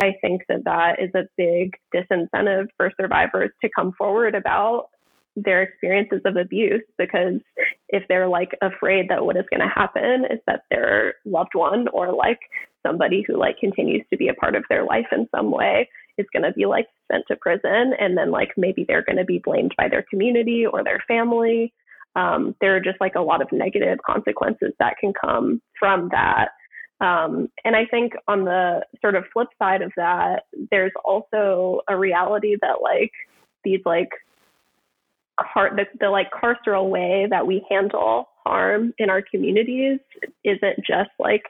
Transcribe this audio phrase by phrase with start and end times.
[0.00, 4.88] I think that that is a big disincentive for survivors to come forward about
[5.44, 7.34] their experiences of abuse because
[7.88, 11.86] if they're like afraid that what is going to happen is that their loved one
[11.92, 12.40] or like
[12.86, 16.26] somebody who like continues to be a part of their life in some way is
[16.32, 19.40] going to be like sent to prison and then like maybe they're going to be
[19.44, 21.72] blamed by their community or their family
[22.16, 26.48] um, there are just like a lot of negative consequences that can come from that
[27.00, 31.96] um, and I think on the sort of flip side of that, there's also a
[31.96, 33.12] reality that like
[33.64, 34.08] these like
[35.40, 40.00] car- the, the like carceral way that we handle harm in our communities
[40.44, 41.42] isn't just like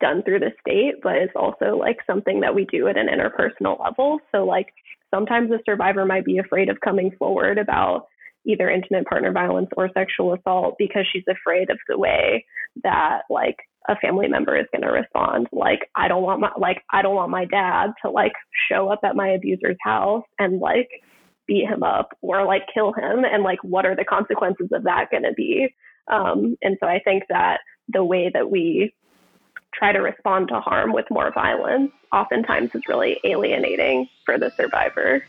[0.00, 3.82] done through the state, but it's also like something that we do at an interpersonal
[3.82, 4.20] level.
[4.30, 4.68] So like
[5.12, 8.06] sometimes a survivor might be afraid of coming forward about
[8.44, 12.44] either intimate partner violence or sexual assault because she's afraid of the way
[12.84, 13.56] that like
[13.88, 17.14] a family member is going to respond like i don't want my like i don't
[17.14, 18.32] want my dad to like
[18.68, 20.88] show up at my abuser's house and like
[21.46, 25.10] beat him up or like kill him and like what are the consequences of that
[25.10, 25.72] going to be?
[26.08, 28.92] Um, and so i think that the way that we
[29.74, 35.22] try to respond to harm with more violence oftentimes is really alienating for the survivor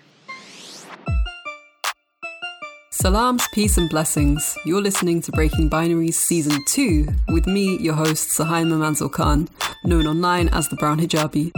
[3.00, 4.58] Salams, peace, and blessings.
[4.66, 9.48] You're listening to Breaking Binaries Season 2 with me, your host, Suhaiymah Manzoor Khan,
[9.84, 11.52] known online as the Brown Hijabi.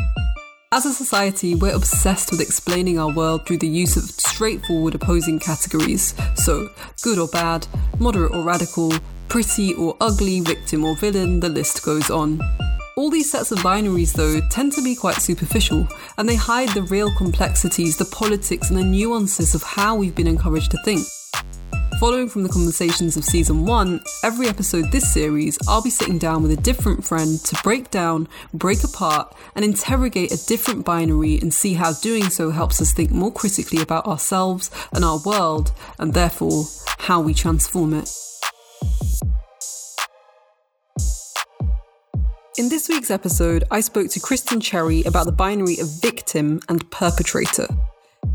[0.74, 5.40] As a society, we're obsessed with explaining our world through the use of straightforward opposing
[5.40, 6.14] categories.
[6.36, 6.70] So,
[7.04, 7.66] good or bad,
[8.00, 8.92] moderate or radical,
[9.30, 12.42] pretty or ugly, victim or villain, the list goes on.
[12.98, 16.82] All these sets of binaries, though, tend to be quite superficial, and they hide the
[16.82, 21.08] real complexities, the politics, and the nuances of how we've been encouraged to think.
[22.00, 26.42] Following from the conversations of season one, every episode this series, I'll be sitting down
[26.42, 31.54] with a different friend to break down, break apart, and interrogate a different binary and
[31.54, 36.14] see how doing so helps us think more critically about ourselves and our world, and
[36.14, 36.64] therefore
[37.00, 38.10] how we transform it.
[42.58, 46.90] In this week's episode, I spoke to Kristen Cherry about the binary of victim and
[46.92, 47.68] perpetrator.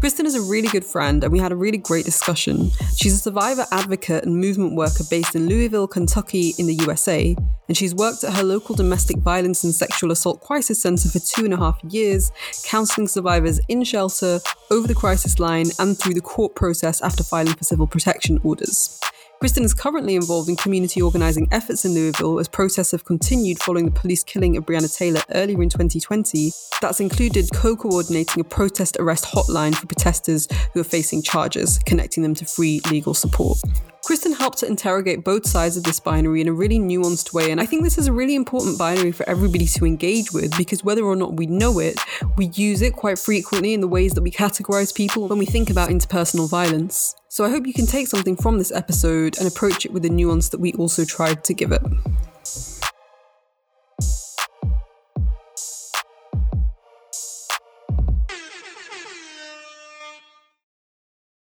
[0.01, 2.71] Kristen is a really good friend, and we had a really great discussion.
[2.97, 7.35] She's a survivor advocate and movement worker based in Louisville, Kentucky, in the USA,
[7.69, 11.45] and she's worked at her local domestic violence and sexual assault crisis center for two
[11.45, 12.31] and a half years,
[12.65, 14.41] counseling survivors in shelter,
[14.71, 19.01] over the crisis line, and through the court process after filing for civil protection orders.
[19.45, 23.85] Kristen is currently involved in community organising efforts in Louisville as protests have continued following
[23.85, 26.51] the police killing of Breonna Taylor earlier in 2020.
[26.81, 32.23] That's included co coordinating a protest arrest hotline for protesters who are facing charges, connecting
[32.23, 33.59] them to free legal support.
[34.03, 37.61] Kristen helped to interrogate both sides of this binary in a really nuanced way, and
[37.61, 41.05] I think this is a really important binary for everybody to engage with because whether
[41.05, 41.99] or not we know it,
[42.39, 45.69] we use it quite frequently in the ways that we categorize people when we think
[45.69, 47.15] about interpersonal violence.
[47.35, 50.09] So I hope you can take something from this episode and approach it with the
[50.09, 51.83] nuance that we also tried to give it.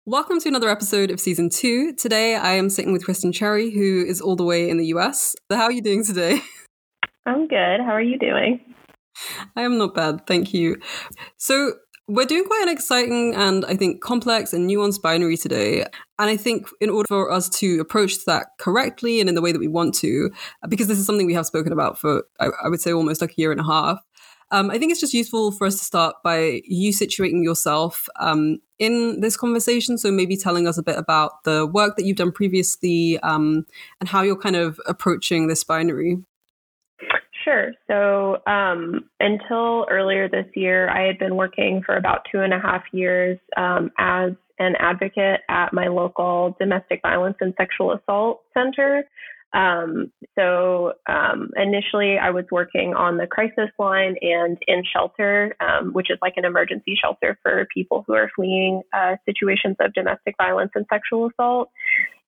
[0.06, 1.92] Welcome to another episode of season two.
[1.94, 5.34] Today I am sitting with Kristen Cherry, who is all the way in the US.
[5.50, 6.40] How are you doing today?
[7.26, 7.80] I'm good.
[7.80, 8.60] How are you doing?
[9.56, 10.76] I am not bad, thank you.
[11.36, 11.72] So,
[12.08, 15.82] we're doing quite an exciting and I think complex and nuanced binary today.
[16.18, 19.52] And I think in order for us to approach that correctly and in the way
[19.52, 20.30] that we want to,
[20.68, 23.30] because this is something we have spoken about for, I, I would say, almost like
[23.30, 24.00] a year and a half,
[24.52, 28.58] um, I think it's just useful for us to start by you situating yourself um,
[28.78, 29.96] in this conversation.
[29.96, 33.64] So maybe telling us a bit about the work that you've done previously um,
[34.00, 36.18] and how you're kind of approaching this binary.
[37.50, 37.72] Sure.
[37.90, 42.60] So um, until earlier this year, I had been working for about two and a
[42.60, 49.02] half years um, as an advocate at my local domestic violence and sexual assault center.
[49.52, 55.92] Um, so um, initially, I was working on the crisis line and in shelter, um,
[55.92, 60.36] which is like an emergency shelter for people who are fleeing uh, situations of domestic
[60.36, 61.70] violence and sexual assault.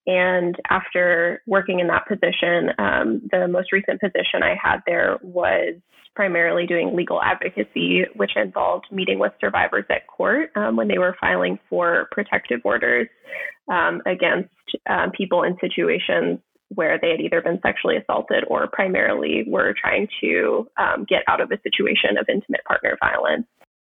[0.06, 5.74] And after working in that position, um, the most recent position I had there was
[6.14, 11.16] primarily doing legal advocacy, which involved meeting with survivors at court um, when they were
[11.20, 13.08] filing for protective orders
[13.70, 14.50] um, against
[14.90, 16.40] um, people in situations
[16.74, 21.40] where they had either been sexually assaulted or primarily were trying to um, get out
[21.40, 23.46] of a situation of intimate partner violence.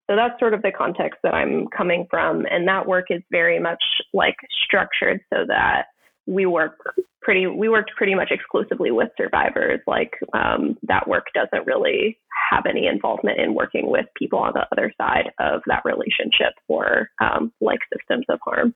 [0.08, 2.46] So that's sort of the context that I'm coming from.
[2.48, 3.82] And that work is very much
[4.12, 5.86] like structured so that
[6.26, 6.78] we work
[7.22, 12.18] pretty we worked pretty much exclusively with survivors like um, that work doesn't really
[12.50, 17.10] have any involvement in working with people on the other side of that relationship or
[17.20, 18.74] um, like systems of harm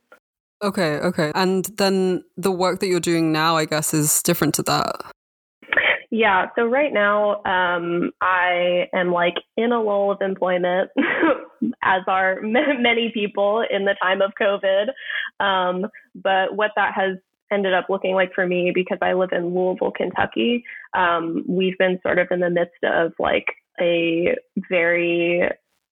[0.63, 4.63] okay okay and then the work that you're doing now i guess is different to
[4.63, 5.01] that
[6.13, 6.47] yeah.
[6.57, 10.91] So right now, um, I am like in a lull of employment,
[11.83, 14.89] as are m- many people in the time of COVID.
[15.39, 15.87] Um,
[16.17, 17.17] but what that has
[17.53, 20.65] ended up looking like for me, because I live in Louisville, Kentucky,
[20.97, 23.47] um, we've been sort of in the midst of like
[23.81, 24.37] a
[24.69, 25.49] very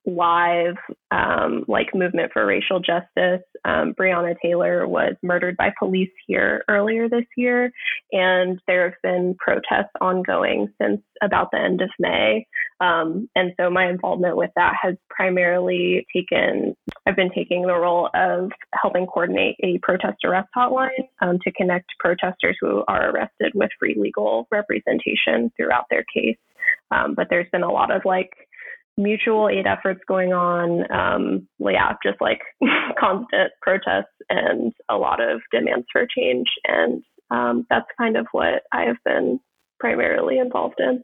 [0.07, 0.77] live
[1.11, 3.43] um, like movement for racial justice.
[3.67, 7.71] Um, Breonna Taylor was murdered by police here earlier this year,
[8.13, 12.47] and there have been protests ongoing since about the end of May.
[12.81, 16.75] Um, and so my involvement with that has primarily taken,
[17.09, 21.87] I've been taking the role of helping coordinate a protest arrest hotline um, to connect
[21.99, 26.37] protesters who are arrested with free legal representation throughout their case.
[26.91, 28.31] Um, but there's been a lot of like
[28.99, 30.93] mutual aid efforts going on.
[30.93, 32.41] Um, yeah, just like
[33.01, 36.49] constant protests and a lot of demands for change.
[36.67, 39.41] And um, that's kind of what I have been
[39.81, 41.03] primarily involved in.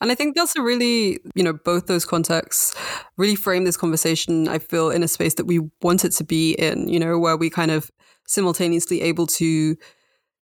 [0.00, 2.74] And I think that's a really, you know, both those contexts
[3.16, 6.52] really frame this conversation, I feel, in a space that we want it to be
[6.52, 7.90] in, you know, where we kind of
[8.26, 9.76] simultaneously able to,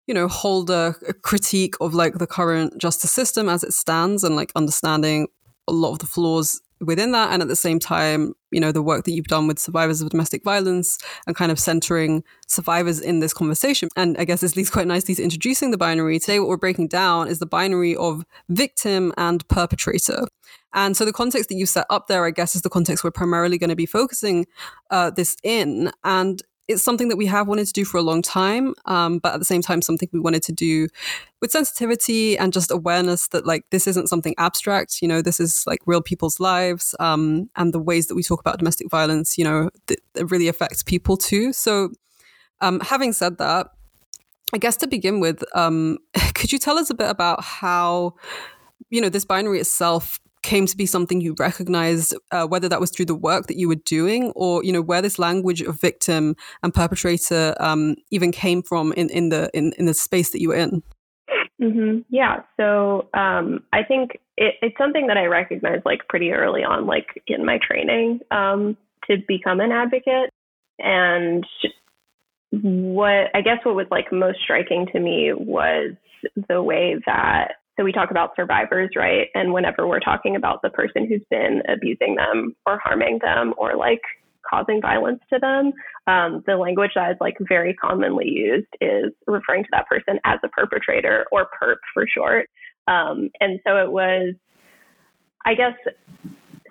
[0.07, 4.25] you know, hold a, a critique of like the current justice system as it stands
[4.25, 5.29] and like understanding
[5.69, 8.83] a lot of the flaws within that and at the same time you know the
[8.83, 13.21] work that you've done with survivors of domestic violence and kind of centering survivors in
[13.21, 13.89] this conversation.
[13.97, 16.19] And i guess this leads quite nicely to introducing the binary.
[16.19, 20.27] Today what we're breaking down is the binary of victim and perpetrator.
[20.75, 23.11] And so the context that you set up there i guess is the context we're
[23.11, 24.47] primarily going to be focusing
[24.91, 25.91] uh, this in.
[26.05, 29.35] And it's something that we have wanted to do for a long time, um, but
[29.35, 30.89] at the same time, something we wanted to do
[31.41, 35.03] with sensitivity and just awareness that like this isn't something abstract.
[35.03, 38.41] You know, this is like real people's lives, um, and the ways that we talk
[38.41, 39.37] about domestic violence.
[39.37, 41.53] You know, th- it really affects people too.
[41.53, 41.91] So,
[42.61, 43.69] um, having said that,
[44.53, 45.99] I guess to begin with, um,
[46.35, 48.15] could you tell us a bit about how
[48.91, 52.91] you know this binary itself came to be something you recognized, uh, whether that was
[52.91, 56.35] through the work that you were doing or, you know, where this language of victim
[56.63, 60.49] and perpetrator um, even came from in, in the in, in the space that you
[60.49, 60.83] were in?
[61.61, 62.01] Mm-hmm.
[62.11, 62.43] Yeah.
[62.59, 67.23] So um, I think it, it's something that I recognized like pretty early on, like
[67.27, 68.77] in my training um,
[69.09, 70.31] to become an advocate.
[70.81, 71.47] And
[72.51, 75.93] what I guess what was like most striking to me was
[76.49, 79.29] the way that so we talk about survivors, right?
[79.35, 83.77] And whenever we're talking about the person who's been abusing them or harming them or
[83.77, 84.01] like
[84.49, 85.73] causing violence to them,
[86.07, 90.39] um, the language that is like very commonly used is referring to that person as
[90.45, 92.49] a perpetrator or perp for short.
[92.89, 94.35] Um, and so it was,
[95.47, 95.75] I guess,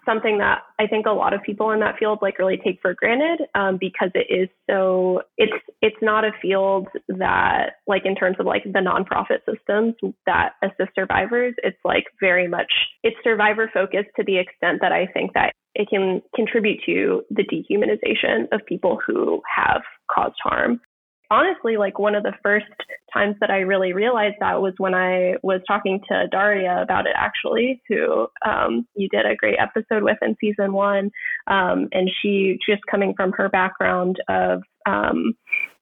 [0.06, 2.94] something that I think a lot of people in that field like really take for
[2.94, 8.38] granted um, because it is so it's it's not a field that like in terms
[8.40, 9.96] of like the nonprofit systems
[10.26, 12.72] that assist survivors it's like very much
[13.04, 17.44] it's survivor focused to the extent that I think that it can contribute to the
[17.44, 19.82] dehumanization of people who have
[20.14, 20.82] caused harm
[21.32, 22.66] honestly, like one of the first
[23.12, 27.14] times that I really realized that was when I was talking to Daria about it,
[27.16, 31.10] actually, who um, you did a great episode with in season one.
[31.48, 35.34] Um, and she just coming from her background of um,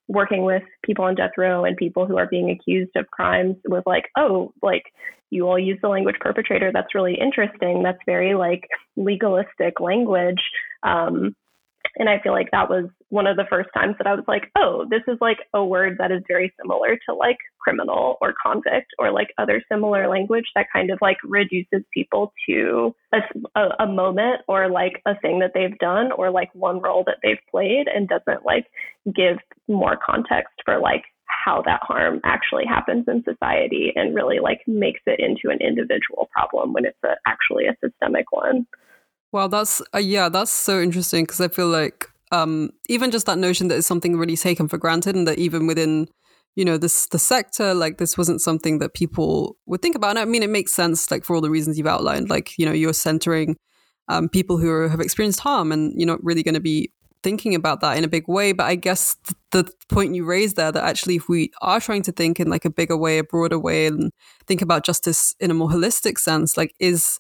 [0.08, 3.84] working with people on death row and people who are being accused of crimes was
[3.88, 4.84] like, oh, like
[5.32, 6.72] you all use the language perpetrator.
[6.72, 7.82] That's really interesting.
[7.84, 10.42] That's very like legalistic language.
[10.84, 11.36] Um,
[11.96, 14.52] and I feel like that was one of the first times that I was like,
[14.58, 18.92] oh, this is like a word that is very similar to like criminal or convict
[19.00, 24.42] or like other similar language that kind of like reduces people to a, a, moment
[24.48, 28.08] or like a thing that they've done or like one role that they've played and
[28.08, 28.68] doesn't like
[29.14, 31.04] give more context for like
[31.46, 36.30] how that harm actually happens in society and really like makes it into an individual
[36.32, 38.66] problem when it's a, actually a systemic one.
[39.32, 43.38] Well, that's uh, yeah, that's so interesting because I feel like um, even just that
[43.38, 46.08] notion that it's something really taken for granted, and that even within
[46.56, 50.12] you know this the sector, like this wasn't something that people would think about.
[50.12, 52.30] And I mean, it makes sense, like for all the reasons you've outlined.
[52.30, 53.56] Like you know, you're centering
[54.08, 57.54] um, people who are, have experienced harm, and you're not really going to be thinking
[57.54, 58.54] about that in a big way.
[58.54, 59.16] But I guess
[59.52, 62.50] the, the point you raised there that actually, if we are trying to think in
[62.50, 64.12] like a bigger way, a broader way, and
[64.48, 67.20] think about justice in a more holistic sense, like is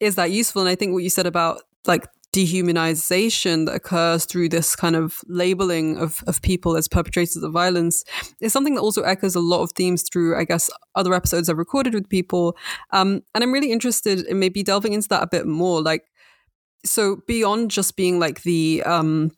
[0.00, 0.62] is that useful?
[0.62, 5.20] And I think what you said about like dehumanization that occurs through this kind of
[5.26, 8.04] labeling of, of people as perpetrators of violence
[8.40, 11.56] is something that also echoes a lot of themes through, I guess, other episodes I've
[11.58, 12.56] recorded with people.
[12.90, 15.80] Um, and I'm really interested in maybe delving into that a bit more.
[15.80, 16.04] Like,
[16.84, 19.32] so beyond just being like the um,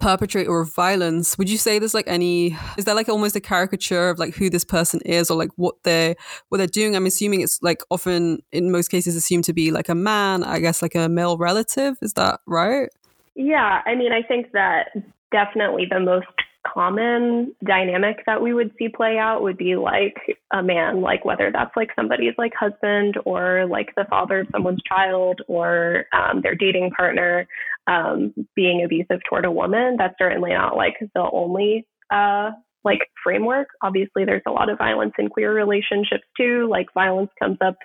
[0.00, 4.10] perpetrator of violence would you say there's like any is there like almost a caricature
[4.10, 6.14] of like who this person is or like what they're
[6.48, 6.96] what they're doing?
[6.96, 10.58] I'm assuming it's like often in most cases assumed to be like a man i
[10.58, 12.88] guess like a male relative is that right?
[13.34, 14.88] Yeah i mean i think that
[15.32, 16.26] definitely the most
[16.66, 20.16] common dynamic that we would see play out would be like
[20.52, 24.82] a man, like whether that's like somebody's like husband or like the father of someone's
[24.88, 27.46] child or um, their dating partner
[27.86, 29.96] um, being abusive toward a woman.
[29.98, 32.50] That's certainly not like the only uh,
[32.84, 33.68] like framework.
[33.82, 36.68] Obviously, there's a lot of violence in queer relationships too.
[36.70, 37.76] Like violence comes up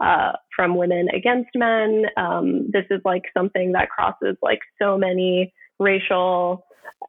[0.00, 2.04] uh, from women against men.
[2.16, 6.64] Um, this is like something that crosses like so many racial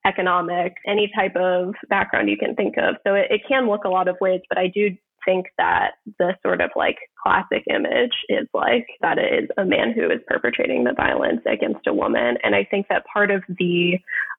[0.06, 2.96] economic, any type of background you can think of.
[3.06, 4.90] So it, it can look a lot of ways, but I do
[5.26, 9.92] think that the sort of like classic image is like that it is a man
[9.94, 12.38] who is perpetrating the violence against a woman.
[12.44, 13.98] And I think that part of the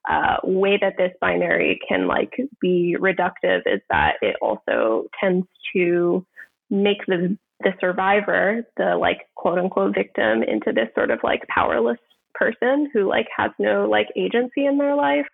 [0.09, 6.25] uh, way that this binary can like be reductive is that it also tends to
[6.69, 11.97] make the the survivor, the like quote unquote victim, into this sort of like powerless
[12.35, 15.25] person who like has no like agency in their life.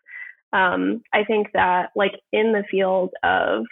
[0.53, 3.65] Um, I think that like in the field of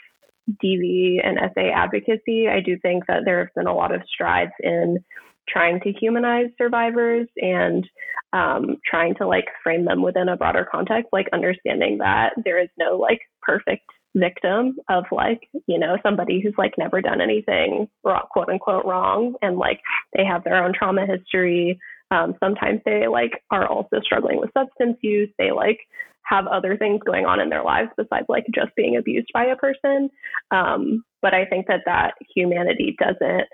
[0.64, 4.52] DV and SA advocacy, I do think that there have been a lot of strides
[4.62, 5.04] in
[5.48, 7.88] trying to humanize survivors and
[8.34, 12.70] um, trying to like frame them within a broader context, like understanding that there is
[12.78, 18.24] no like perfect victim of like you know somebody who's like never done anything wrong,
[18.32, 19.80] quote unquote wrong and like
[20.16, 21.80] they have their own trauma history.
[22.12, 25.30] Um, sometimes they like are also struggling with substance use.
[25.38, 25.80] They like
[26.24, 29.56] have other things going on in their lives besides like just being abused by a
[29.56, 30.10] person.
[30.52, 33.48] Um, but I think that that humanity doesn't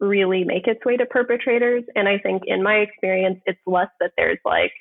[0.00, 1.84] really make its way to perpetrators.
[1.94, 4.72] And I think in my experience, it's less that there's like,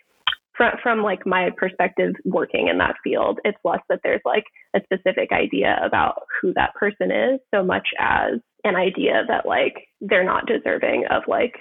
[0.56, 4.44] from, from like my perspective working in that field, it's less that there's like
[4.76, 8.34] a specific idea about who that person is so much as
[8.66, 11.54] an idea that like they're not deserving of like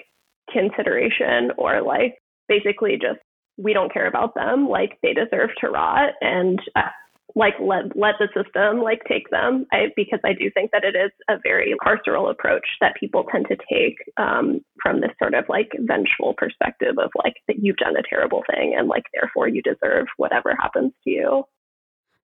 [0.53, 2.17] consideration or like
[2.49, 3.21] basically just
[3.59, 4.69] we don't care about them.
[4.69, 6.13] Like they deserve to rot.
[6.21, 6.89] And uh,
[7.35, 9.67] like let let the system like take them.
[9.71, 13.47] I, because i do think that it is a very carceral approach that people tend
[13.49, 17.97] to take um, from this sort of like vengeful perspective of like that you've done
[17.97, 21.45] a terrible thing and like therefore you deserve whatever happens to you.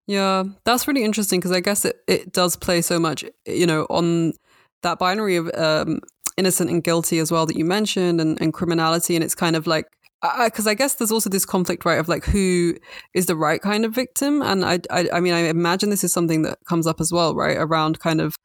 [0.06, 3.86] Yeah that's really interesting because i guess it, it does play so much you know
[3.88, 4.32] on
[4.82, 6.00] that binary of um,
[6.36, 9.14] innocent and guilty as well that you mentioned and, and criminality.
[9.14, 9.86] And it's kind of like
[10.44, 12.74] because I, I, guess there's also this conflict, right, of like who
[13.12, 16.12] is the right kind of victim, and I, I, I mean, I imagine this is
[16.12, 18.36] something that comes up as well, right, around kind of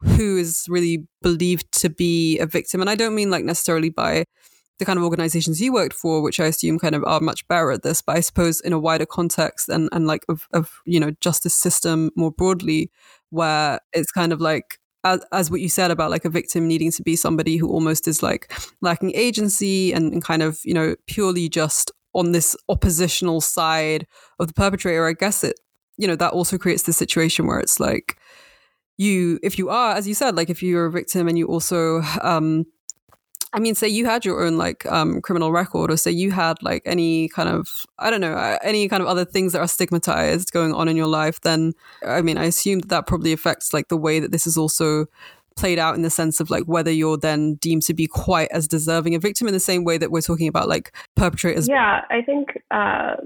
[0.00, 4.24] who is really believed to be a victim, and I don't mean like necessarily by
[4.78, 7.70] the kind of organizations you worked for, which I assume kind of are much better
[7.70, 10.98] at this, but I suppose in a wider context and and like of, of you
[10.98, 12.90] know justice system more broadly,
[13.30, 16.90] where it's kind of like as, as what you said about like a victim needing
[16.90, 20.96] to be somebody who almost is like lacking agency and, and kind of you know
[21.06, 24.06] purely just on this oppositional side
[24.40, 25.58] of the perpetrator i guess it
[25.96, 28.18] you know that also creates the situation where it's like
[28.98, 32.02] you if you are as you said like if you're a victim and you also
[32.22, 32.64] um
[33.56, 36.62] I mean, say you had your own like um, criminal record, or say you had
[36.62, 39.68] like any kind of I don't know uh, any kind of other things that are
[39.68, 41.72] stigmatized going on in your life, then
[42.06, 45.06] I mean, I assume that that probably affects like the way that this is also
[45.56, 48.68] played out in the sense of like whether you're then deemed to be quite as
[48.68, 51.66] deserving a victim in the same way that we're talking about like perpetrators.
[51.66, 53.16] Yeah, I think uh,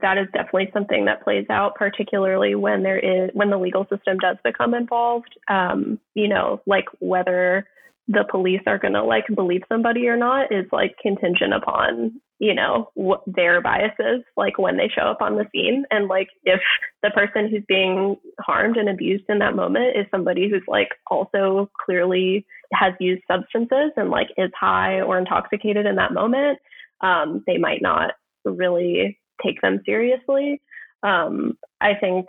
[0.00, 4.18] that is definitely something that plays out, particularly when there is when the legal system
[4.18, 5.36] does become involved.
[5.48, 7.66] Um, you know, like whether
[8.08, 12.54] the police are going to like believe somebody or not is like contingent upon you
[12.54, 15.84] know what their biases like when they show up on the scene.
[15.90, 16.60] And like if
[17.02, 21.70] the person who's being harmed and abused in that moment is somebody who's like also
[21.84, 26.58] clearly has used substances and like is high or intoxicated in that moment
[27.02, 28.12] um, they might not
[28.44, 30.60] really take them seriously.
[31.02, 32.26] Um, i think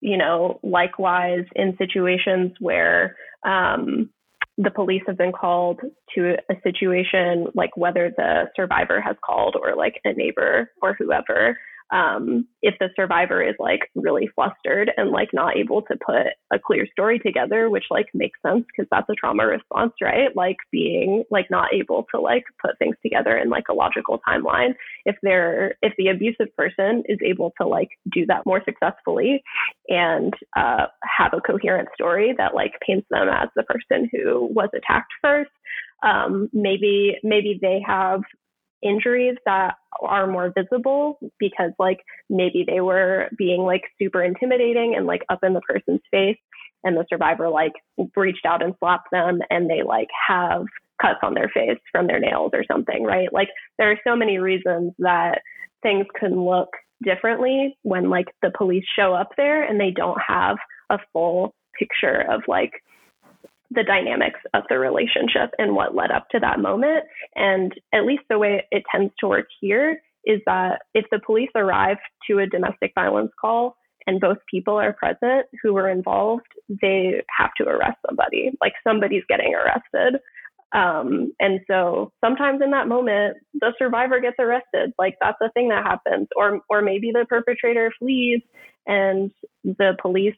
[0.00, 4.10] you know likewise in situations where um,
[4.58, 5.80] the police have been called
[6.14, 11.56] to a situation like whether the survivor has called or like a neighbor or whoever
[11.90, 16.58] um, if the survivor is like really flustered and like not able to put a
[16.58, 20.34] clear story together, which like makes sense because that's a trauma response, right?
[20.36, 24.74] Like being like not able to like put things together in like a logical timeline.
[25.06, 29.42] If they're if the abusive person is able to like do that more successfully
[29.88, 34.68] and uh, have a coherent story that like paints them as the person who was
[34.74, 35.50] attacked first,
[36.02, 38.20] um, maybe maybe they have
[38.82, 41.98] injuries that are more visible because like
[42.30, 46.38] maybe they were being like super intimidating and like up in the person's face
[46.84, 47.72] and the survivor like
[48.16, 50.64] reached out and slapped them and they like have
[51.00, 53.32] cuts on their face from their nails or something right?
[53.32, 55.40] Like there are so many reasons that
[55.82, 56.68] things can look
[57.04, 60.56] differently when like the police show up there and they don't have
[60.90, 62.72] a full picture of like
[63.70, 67.04] the dynamics of the relationship and what led up to that moment.
[67.34, 71.50] And at least the way it tends to work here is that if the police
[71.54, 71.98] arrive
[72.28, 77.50] to a domestic violence call and both people are present who were involved, they have
[77.58, 78.50] to arrest somebody.
[78.60, 80.20] Like somebody's getting arrested.
[80.72, 84.92] Um, and so sometimes in that moment, the survivor gets arrested.
[84.98, 86.28] Like that's a thing that happens.
[86.36, 88.40] Or or maybe the perpetrator flees
[88.86, 89.30] and
[89.64, 90.36] the police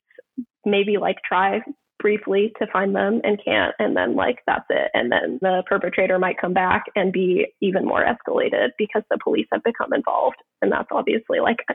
[0.64, 1.60] maybe like try
[2.00, 4.90] briefly to find them and can't and then like that's it.
[4.94, 9.46] And then the perpetrator might come back and be even more escalated because the police
[9.52, 11.74] have become involved and that's obviously like a,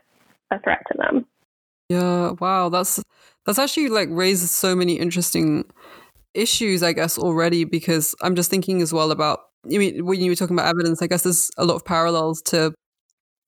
[0.63, 1.25] threat to them.
[1.89, 3.03] Yeah wow that's
[3.45, 5.65] that's actually like raises so many interesting
[6.33, 10.31] issues i guess already because i'm just thinking as well about I mean when you
[10.31, 12.73] were talking about evidence i guess there's a lot of parallels to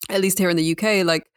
[0.10, 1.28] at least here in the uk like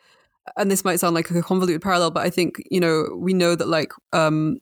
[0.56, 3.54] and this might sound like a convoluted parallel, but I think you know we know
[3.54, 4.58] that like um,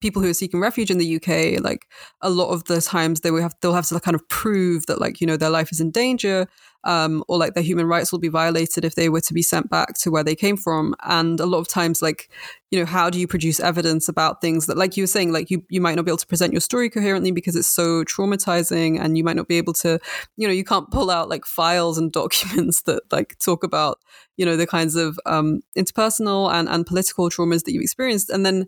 [0.00, 1.86] people who are seeking refuge in the UK, like
[2.20, 5.00] a lot of the times they will have they'll have to kind of prove that
[5.00, 6.46] like you know their life is in danger,
[6.84, 9.70] um, or like their human rights will be violated if they were to be sent
[9.70, 10.94] back to where they came from.
[11.04, 12.28] And a lot of times, like
[12.70, 15.50] you know, how do you produce evidence about things that, like you were saying, like
[15.50, 19.00] you you might not be able to present your story coherently because it's so traumatizing,
[19.00, 19.98] and you might not be able to,
[20.36, 23.98] you know, you can't pull out like files and documents that like talk about
[24.36, 28.44] you know the kinds of um, interpersonal and and political traumas that you've experienced, and
[28.44, 28.66] then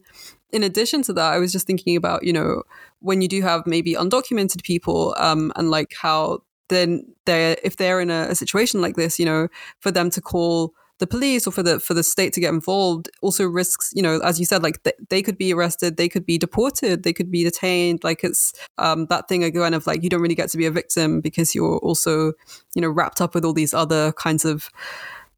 [0.53, 2.63] in addition to that, I was just thinking about, you know,
[3.01, 8.01] when you do have maybe undocumented people um, and like how then they're, if they're
[8.01, 9.49] in a, a situation like this, you know,
[9.81, 13.11] for them to call the police or for the for the state to get involved
[13.21, 16.25] also risks you know as you said like th- they could be arrested they could
[16.25, 18.03] be deported they could be detained.
[18.03, 20.71] Like it's um, that thing again of like you don't really get to be a
[20.71, 22.33] victim because you're also
[22.75, 24.71] you know wrapped up with all these other kinds of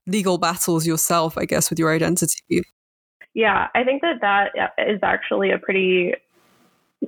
[0.07, 2.63] legal battles yourself i guess with your identity
[3.39, 6.13] yeah, I think that that is actually a pretty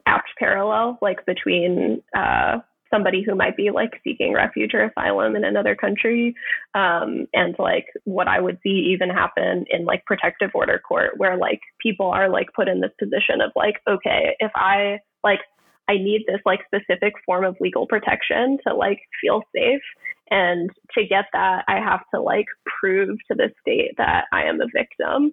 [0.06, 5.42] apt parallel, like between uh, somebody who might be like seeking refuge or asylum in
[5.42, 6.36] another country,
[6.76, 11.36] um, and like what I would see even happen in like protective order court, where
[11.36, 15.40] like people are like put in this position of like, okay, if I like
[15.88, 19.82] I need this like specific form of legal protection to like feel safe.
[20.30, 22.46] And to get that, I have to like
[22.80, 25.32] prove to the state that I am a victim.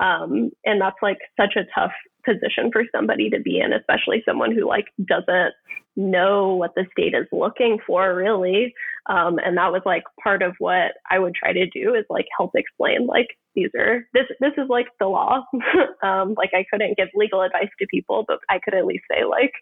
[0.00, 1.92] Um, and that's like such a tough
[2.24, 5.54] position for somebody to be in, especially someone who like doesn't
[5.96, 8.72] know what the state is looking for really.
[9.06, 12.26] Um, and that was like part of what I would try to do is like
[12.36, 15.44] help explain like these are this this is like the law.
[16.02, 19.24] um, like I couldn't give legal advice to people, but I could at least say
[19.24, 19.52] like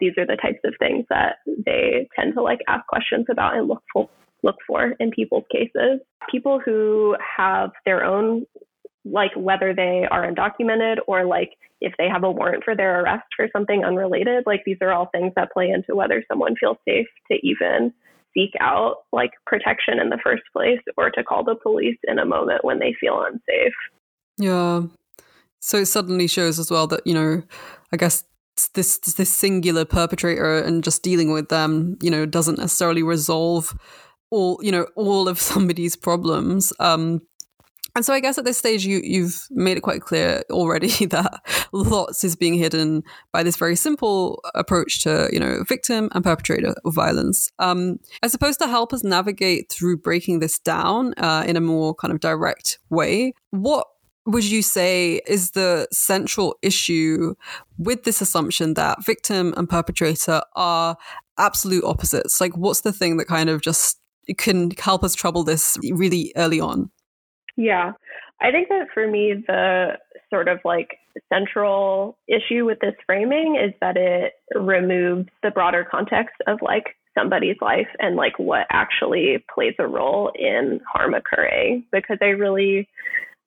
[0.00, 3.68] these are the types of things that they tend to like ask questions about and
[3.68, 4.08] look for
[4.42, 6.00] look for in people's cases.
[6.30, 8.46] People who have their own
[9.04, 13.26] like whether they are undocumented or like if they have a warrant for their arrest
[13.36, 14.44] for something unrelated.
[14.46, 17.92] Like these are all things that play into whether someone feels safe to even
[18.34, 22.24] seek out like protection in the first place or to call the police in a
[22.24, 23.74] moment when they feel unsafe.
[24.38, 24.82] Yeah.
[25.60, 27.42] So it suddenly shows as well that, you know,
[27.92, 28.24] I guess
[28.74, 33.76] this this singular perpetrator and just dealing with them, you know, doesn't necessarily resolve
[34.30, 36.72] all, you know, all of somebody's problems.
[36.78, 37.22] Um,
[37.94, 41.42] and so I guess at this stage you you've made it quite clear already that
[41.72, 43.02] lots is being hidden
[43.32, 47.50] by this very simple approach to you know victim and perpetrator of violence.
[47.58, 51.94] Um, I suppose to help us navigate through breaking this down uh, in a more
[51.94, 53.86] kind of direct way, what
[54.26, 57.34] would you say is the central issue
[57.78, 60.96] with this assumption that victim and perpetrator are
[61.38, 62.40] absolute opposites?
[62.40, 63.98] Like, what's the thing that kind of just
[64.38, 66.90] can help us trouble this really early on?
[67.56, 67.92] Yeah.
[68.40, 69.98] I think that for me, the
[70.30, 70.98] sort of like
[71.32, 77.56] central issue with this framing is that it removes the broader context of like somebody's
[77.60, 82.88] life and like what actually plays a role in harm occurring because I really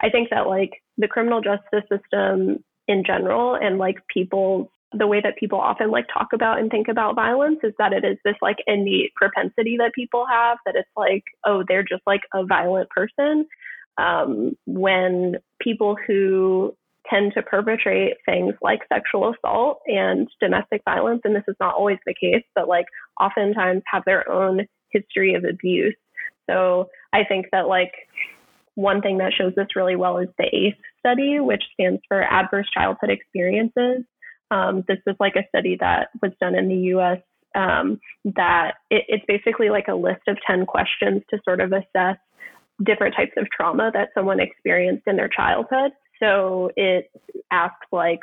[0.01, 5.19] I think that like the criminal justice system in general and like people's the way
[5.21, 8.35] that people often like talk about and think about violence is that it is this
[8.41, 12.89] like innate propensity that people have that it's like oh they're just like a violent
[12.89, 13.45] person
[13.97, 16.75] um, when people who
[17.09, 21.99] tend to perpetrate things like sexual assault and domestic violence and this is not always
[22.05, 22.85] the case but like
[23.21, 25.95] oftentimes have their own history of abuse
[26.49, 27.91] so i think that like
[28.75, 32.67] one thing that shows this really well is the ACE study, which stands for Adverse
[32.73, 34.03] Childhood Experiences.
[34.51, 37.19] Um, this is like a study that was done in the US
[37.55, 37.99] um,
[38.35, 42.17] that it, it's basically like a list of 10 questions to sort of assess
[42.83, 45.91] different types of trauma that someone experienced in their childhood.
[46.19, 47.11] So it
[47.51, 48.19] asks like,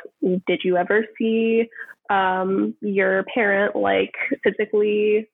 [0.47, 1.69] did you ever see
[2.09, 4.13] um, your parent like
[4.43, 5.29] physically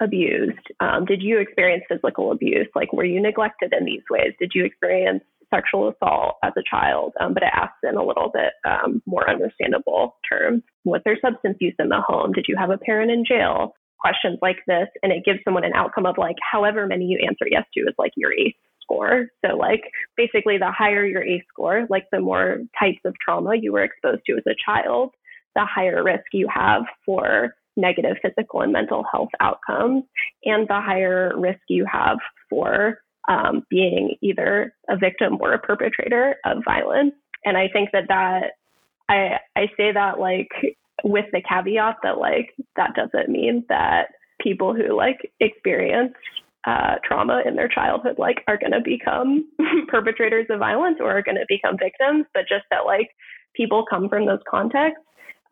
[0.00, 0.58] abused?
[0.80, 2.68] Um, did you experience physical abuse?
[2.74, 4.32] Like, were you neglected in these ways?
[4.38, 7.12] Did you experience sexual assault as a child?
[7.20, 10.62] Um, but it asks in a little bit um, more understandable terms.
[10.84, 12.32] Was there substance use in the home?
[12.32, 13.74] Did you have a parent in jail?
[14.00, 17.46] Questions like this, and it gives someone an outcome of like however many you answer
[17.50, 19.26] yes to is like your ACE score.
[19.44, 19.82] So, like,
[20.16, 24.22] basically, the higher your ACE score, like the more types of trauma you were exposed
[24.26, 25.10] to as a child,
[25.54, 30.04] the higher risk you have for negative physical and mental health outcomes,
[30.44, 36.36] and the higher risk you have for um, being either a victim or a perpetrator
[36.44, 37.14] of violence.
[37.44, 38.52] And I think that that
[39.08, 40.48] I I say that like
[41.04, 44.08] with the caveat that like that doesn't mean that
[44.40, 46.14] people who like experience
[46.66, 49.48] uh, trauma in their childhood like are going to become
[49.88, 53.08] perpetrators of violence or are going to become victims, but just that like
[53.54, 55.02] people come from those contexts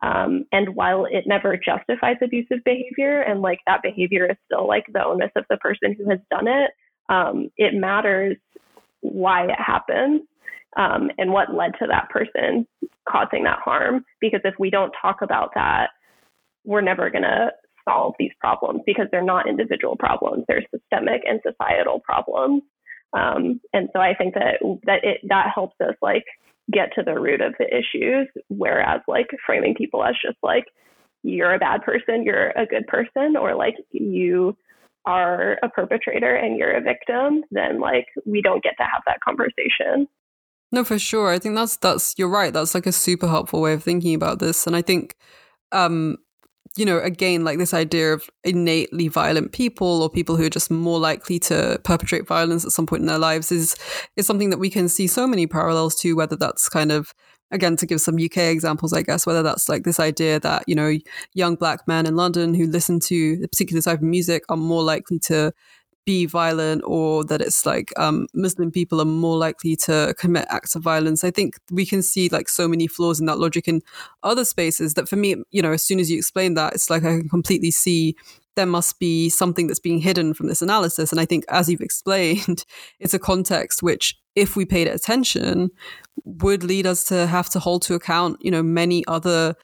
[0.01, 4.85] um, and while it never justifies abusive behavior and like that behavior is still like
[4.93, 6.71] the onus of the person who has done it,
[7.09, 8.37] um, it matters
[9.01, 10.21] why it happens
[10.77, 12.67] um, and what led to that person
[13.07, 14.05] causing that harm.
[14.21, 15.89] Because if we don't talk about that,
[16.65, 17.51] we're never going to
[17.87, 22.61] solve these problems because they're not individual problems; they're systemic and societal problems.
[23.13, 26.25] Um, and so I think that that it that helps us like
[26.71, 28.27] get to the root of the issues.
[28.49, 30.65] Whereas like framing people as just like,
[31.23, 34.55] you're a bad person, you're a good person, or like you
[35.05, 39.19] are a perpetrator and you're a victim, then like we don't get to have that
[39.21, 40.07] conversation.
[40.71, 41.29] No, for sure.
[41.29, 42.53] I think that's that's you're right.
[42.53, 44.67] That's like a super helpful way of thinking about this.
[44.67, 45.15] And I think
[45.71, 46.17] um
[46.77, 50.69] you know, again, like this idea of innately violent people or people who are just
[50.71, 53.75] more likely to perpetrate violence at some point in their lives is
[54.15, 57.13] is something that we can see so many parallels to, whether that's kind of
[57.51, 60.75] again to give some UK examples, I guess, whether that's like this idea that, you
[60.75, 60.97] know,
[61.33, 64.83] young black men in London who listen to a particular type of music are more
[64.83, 65.51] likely to
[66.09, 70.73] be violent or that it's like um, Muslim people are more likely to commit acts
[70.73, 71.23] of violence.
[71.23, 73.83] I think we can see like so many flaws in that logic in
[74.23, 77.03] other spaces that for me, you know, as soon as you explain that, it's like
[77.03, 78.15] I can completely see
[78.55, 81.11] there must be something that's being hidden from this analysis.
[81.11, 82.65] And I think, as you've explained,
[82.99, 85.69] it's a context which, if we paid attention,
[86.25, 89.55] would lead us to have to hold to account, you know, many other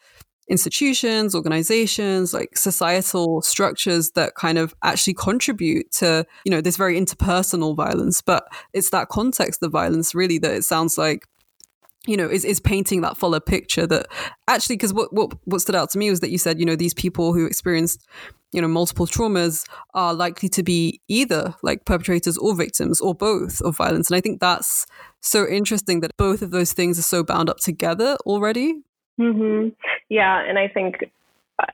[0.48, 7.00] institutions, organizations, like societal structures that kind of actually contribute to, you know, this very
[7.00, 8.22] interpersonal violence.
[8.22, 11.28] But it's that context of violence really that it sounds like
[12.08, 14.08] you know, is, is painting that fuller picture that
[14.48, 16.76] actually, because what, what, what stood out to me was that you said, you know,
[16.76, 18.06] these people who experienced,
[18.52, 23.62] you know, multiple traumas are likely to be either like perpetrators or victims or both
[23.62, 24.10] of violence.
[24.10, 24.86] And I think that's
[25.22, 28.84] so interesting that both of those things are so bound up together already.
[29.20, 29.70] Mm-hmm.
[30.10, 30.96] Yeah, and I think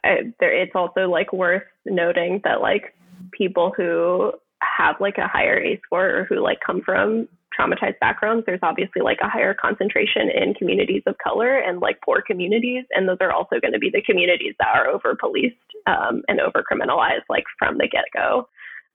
[0.04, 2.94] I, there, it's also like worth noting that like
[3.32, 7.28] people who have like a higher A score or who like come from
[7.58, 12.22] traumatized backgrounds, there's obviously like a higher concentration in communities of color and like poor
[12.22, 15.56] communities, and those are also going to be the communities that are over policed
[15.88, 18.48] um, and over criminalized like from the get go.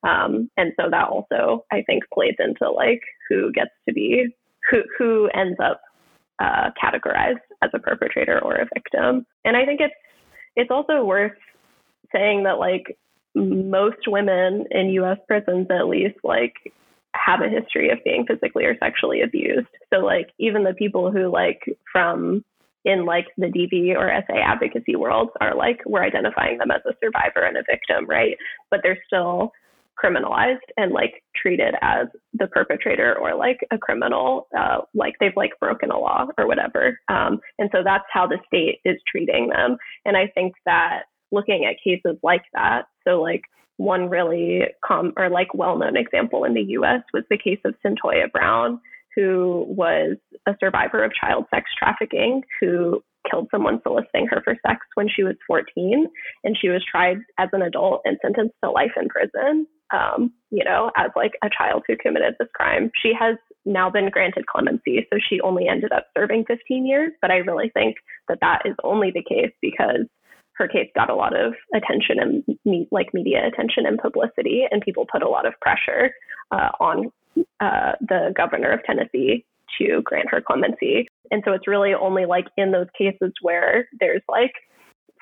[0.03, 4.29] Um, and so that also I think plays into like who gets to be
[4.71, 5.81] who who ends up
[6.38, 9.27] uh, categorized as a perpetrator or a victim.
[9.44, 9.94] And I think it's
[10.55, 11.33] it's also worth
[12.12, 12.96] saying that like
[13.35, 16.55] most women in US prisons at least like
[17.14, 19.68] have a history of being physically or sexually abused.
[19.92, 21.61] So like even the people who like
[21.92, 22.44] from
[22.85, 26.94] in like the DV or SA advocacy worlds are like we're identifying them as a
[27.03, 28.37] survivor and a victim, right?
[28.70, 29.53] But they're still
[30.03, 35.53] criminalized and like treated as the perpetrator or like a criminal, uh, like they've like
[35.61, 36.99] broken a law or whatever.
[37.09, 39.77] Um, and so that's how the state is treating them.
[40.05, 43.43] And I think that looking at cases like that, so like
[43.79, 47.03] one really com or like well-known example in the U.S.
[47.13, 48.81] was the case of Cyntoia Brown,
[49.15, 54.81] who was a survivor of child sex trafficking, who killed someone soliciting her for sex
[54.95, 56.07] when she was 14,
[56.45, 59.67] and she was tried as an adult and sentenced to life in prison.
[59.92, 62.90] Um, you know, as like a child who committed this crime.
[63.01, 67.12] She has now been granted clemency, so she only ended up serving 15 years.
[67.20, 67.96] But I really think
[68.29, 70.07] that that is only the case because
[70.55, 74.81] her case got a lot of attention and me- like media attention and publicity, and
[74.83, 76.11] people put a lot of pressure
[76.51, 77.12] uh, on
[77.61, 79.44] uh, the governor of Tennessee
[79.79, 81.09] to grant her clemency.
[81.31, 84.53] And so it's really only like in those cases where there's like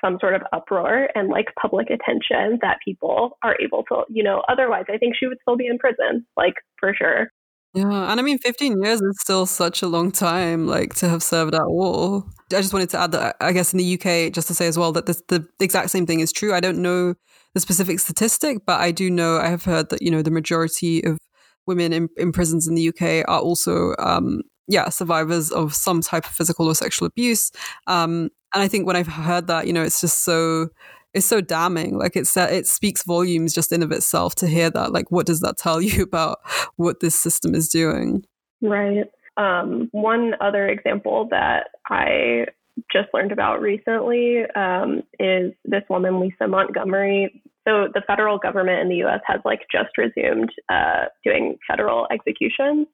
[0.04, 4.42] some sort of uproar and like public attention that people are able to, you know,
[4.48, 7.28] otherwise I think she would still be in prison, like for sure.
[7.74, 11.24] Yeah, and I mean, 15 years is still such a long time, like to have
[11.24, 12.24] served at all.
[12.52, 14.78] I just wanted to add that I guess in the UK, just to say as
[14.78, 16.54] well that this, the exact same thing is true.
[16.54, 17.14] I don't know
[17.54, 21.02] the specific statistic, but I do know I have heard that you know the majority
[21.04, 21.18] of
[21.66, 26.24] women in, in prisons in the UK are also um, yeah survivors of some type
[26.24, 27.50] of physical or sexual abuse.
[27.86, 30.68] Um, and I think when I've heard that, you know, it's just so
[31.14, 31.96] it's so damning.
[31.96, 34.92] Like it's that it speaks volumes just in of itself to hear that.
[34.92, 36.38] Like, what does that tell you about
[36.76, 38.24] what this system is doing?
[38.60, 39.04] Right.
[39.36, 42.46] Um, one other example that I
[42.92, 47.42] just learned about recently um, is this woman, Lisa Montgomery.
[47.66, 49.20] So the federal government in the U.S.
[49.26, 52.86] has like just resumed uh, doing federal executions.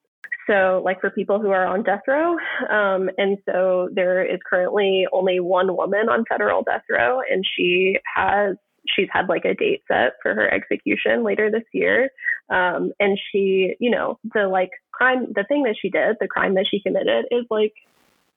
[0.51, 2.33] So, like for people who are on death row,
[2.69, 7.97] um, and so there is currently only one woman on federal death row, and she
[8.15, 8.57] has
[8.93, 12.09] she's had like a date set for her execution later this year.
[12.49, 16.55] Um, and she, you know, the like crime, the thing that she did, the crime
[16.55, 17.73] that she committed is like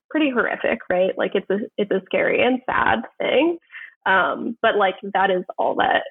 [0.08, 1.16] pretty horrific, right?
[1.18, 3.58] Like it's a it's a scary and sad thing.
[4.06, 6.04] Um, but like that is all that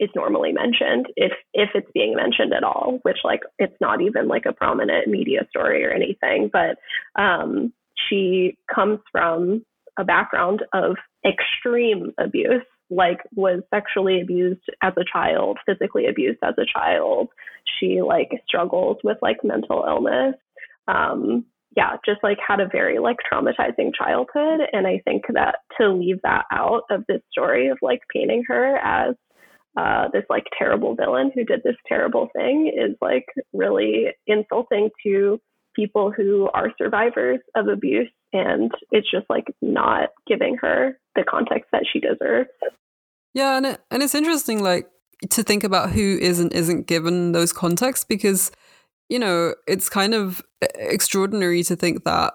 [0.00, 4.28] is normally mentioned if if it's being mentioned at all which like it's not even
[4.28, 6.76] like a prominent media story or anything but
[7.20, 7.72] um,
[8.08, 9.64] she comes from
[9.98, 16.54] a background of extreme abuse like was sexually abused as a child physically abused as
[16.58, 17.28] a child
[17.78, 20.34] she like struggles with like mental illness
[20.86, 21.44] um,
[21.76, 24.60] yeah, just like had a very like traumatizing childhood.
[24.72, 28.76] And I think that to leave that out of this story of like painting her
[28.76, 29.14] as
[29.76, 35.40] uh, this like terrible villain who did this terrible thing is like really insulting to
[35.74, 41.70] people who are survivors of abuse and it's just like not giving her the context
[41.72, 42.50] that she deserves.
[43.34, 44.88] Yeah and it, and it's interesting like
[45.30, 48.50] to think about who isn't isn't given those contexts because
[49.08, 50.42] you know it's kind of
[50.74, 52.34] extraordinary to think that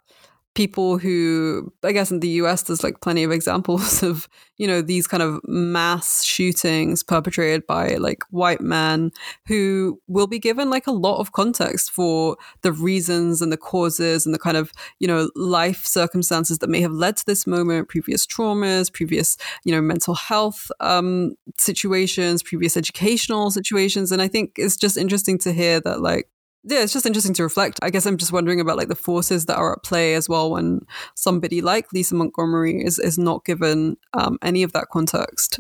[0.56, 4.82] people who i guess in the us there's like plenty of examples of you know
[4.82, 9.12] these kind of mass shootings perpetrated by like white men
[9.48, 14.26] who will be given like a lot of context for the reasons and the causes
[14.26, 17.90] and the kind of you know life circumstances that may have led to this moment
[17.90, 24.12] previous traumas previous you know mental health um situations previous educational situations.
[24.12, 26.28] And i think it's just interesting to hear that like
[26.64, 27.80] yeah, it's just interesting to reflect.
[27.82, 30.52] I guess I'm just wondering about like the forces that are at play as well
[30.52, 35.60] when somebody like Lisa Montgomery is is not given um, any of that context.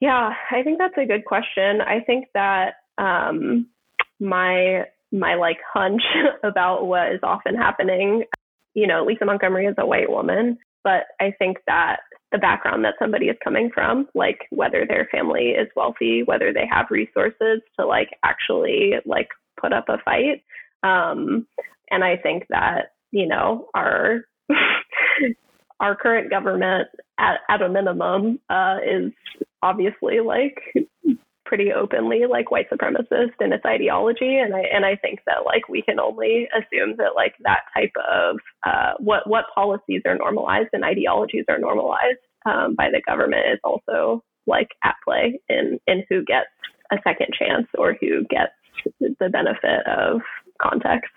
[0.00, 1.80] Yeah, I think that's a good question.
[1.80, 3.66] I think that um,
[4.20, 6.02] my my like hunch
[6.44, 8.24] about what is often happening,
[8.74, 12.94] you know, Lisa Montgomery is a white woman, but I think that the background that
[12.98, 17.86] somebody is coming from, like whether their family is wealthy, whether they have resources to
[17.86, 19.28] like actually like
[19.60, 20.42] put up a fight.
[20.82, 21.46] Um,
[21.90, 24.20] and I think that, you know, our
[25.80, 29.12] our current government at, at a minimum uh, is
[29.62, 30.58] obviously like
[31.48, 35.66] pretty openly like white supremacist in its ideology and I and I think that like
[35.68, 40.68] we can only assume that like that type of uh, what what policies are normalized
[40.74, 46.04] and ideologies are normalized um, by the government is also like at play in in
[46.10, 46.50] who gets
[46.92, 48.52] a second chance or who gets
[49.00, 50.20] the benefit of
[50.60, 51.10] context.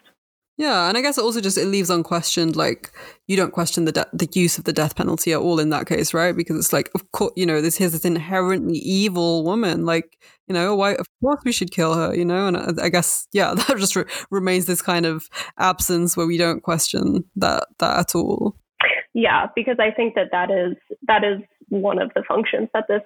[0.58, 2.56] Yeah, and I guess it also just it leaves unquestioned.
[2.56, 2.92] Like
[3.28, 5.88] you don't question the de- the use of the death penalty at all in that
[5.88, 6.36] case, right?
[6.36, 9.86] Because it's like, of course, you know, this here's this inherently evil woman.
[9.88, 10.92] Like, you know, why?
[10.92, 12.14] Of course, we should kill her.
[12.14, 16.16] You know, and I, I guess, yeah, that just re- remains this kind of absence
[16.16, 18.56] where we don't question that that at all.
[19.14, 23.02] Yeah, because I think that that is that is one of the functions that this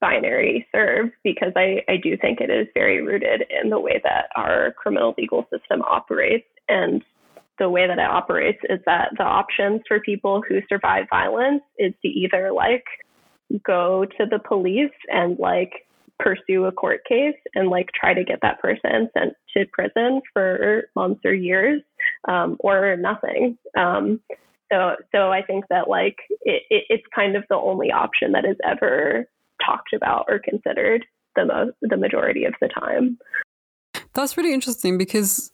[0.00, 4.28] binary serves because I, I do think it is very rooted in the way that
[4.36, 6.46] our criminal legal system operates.
[6.68, 7.02] And
[7.58, 11.92] the way that it operates is that the options for people who survive violence is
[12.02, 12.84] to either like
[13.64, 15.72] go to the police and like
[16.18, 20.84] pursue a court case and like try to get that person sent to prison for
[20.94, 21.82] months or years
[22.28, 23.56] um, or nothing.
[23.76, 24.20] Um,
[24.72, 28.44] so, so I think that like it, it, it's kind of the only option that
[28.44, 29.26] is ever
[29.66, 33.18] talked about or considered the most, the majority of the time.
[34.14, 35.50] That's really interesting because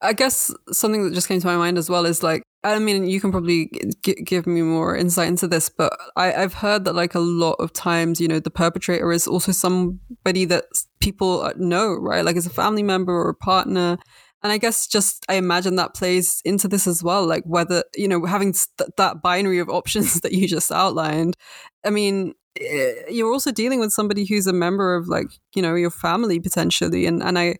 [0.00, 3.06] I guess something that just came to my mind as well is like, I mean,
[3.06, 3.70] you can probably
[4.02, 7.56] g- give me more insight into this, but I, have heard that like a lot
[7.58, 10.64] of times, you know, the perpetrator is also somebody that
[11.00, 12.24] people know, right?
[12.24, 13.98] Like as a family member or a partner.
[14.42, 18.06] And I guess just I imagine that plays into this as well, like whether you
[18.06, 21.34] know having st- that binary of options that you just outlined.
[21.82, 25.74] I mean, Eh, you're also dealing with somebody who's a member of like you know
[25.74, 27.56] your family potentially, and and I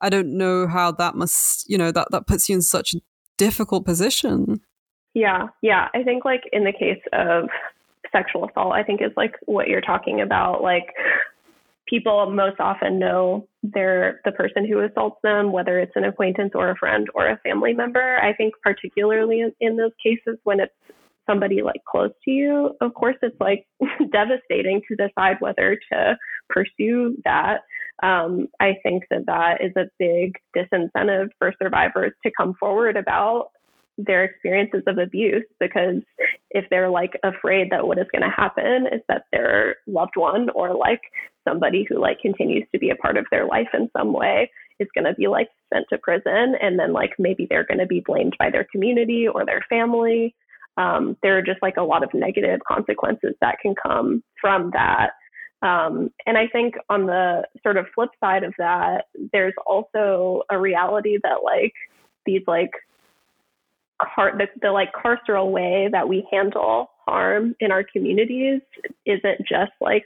[0.00, 3.00] I don't know how that must, you know, that, that puts you in such a
[3.36, 4.60] difficult position.
[5.14, 5.48] Yeah.
[5.62, 5.88] Yeah.
[5.94, 7.48] I think like in the case of
[8.12, 10.62] sexual assault, I think is like what you're talking about.
[10.62, 10.94] Like
[11.86, 16.70] people most often know they're the person who assaults them, whether it's an acquaintance or
[16.70, 18.18] a friend or a family member.
[18.22, 20.72] I think particularly in, in those cases when it's
[21.30, 23.66] somebody like close to you, of course it's like
[24.12, 26.16] devastating to decide whether to
[26.48, 27.60] pursue that.
[28.02, 33.50] Um, I think that that is a big disincentive for survivors to come forward about
[33.98, 35.96] their experiences of abuse because
[36.50, 40.48] if they're like afraid that what is going to happen is that their loved one
[40.50, 41.00] or like
[41.46, 44.88] somebody who like continues to be a part of their life in some way is
[44.94, 48.02] going to be like sent to prison and then like maybe they're going to be
[48.04, 50.34] blamed by their community or their family
[50.76, 55.10] um, there are just like a lot of negative consequences that can come from that
[55.62, 60.58] um, and I think on the sort of flip side of that, there's also a
[60.58, 61.74] reality that like
[62.24, 62.70] these like
[64.00, 68.62] car- the, the like carceral way that we handle harm in our communities
[69.04, 70.04] isn't just like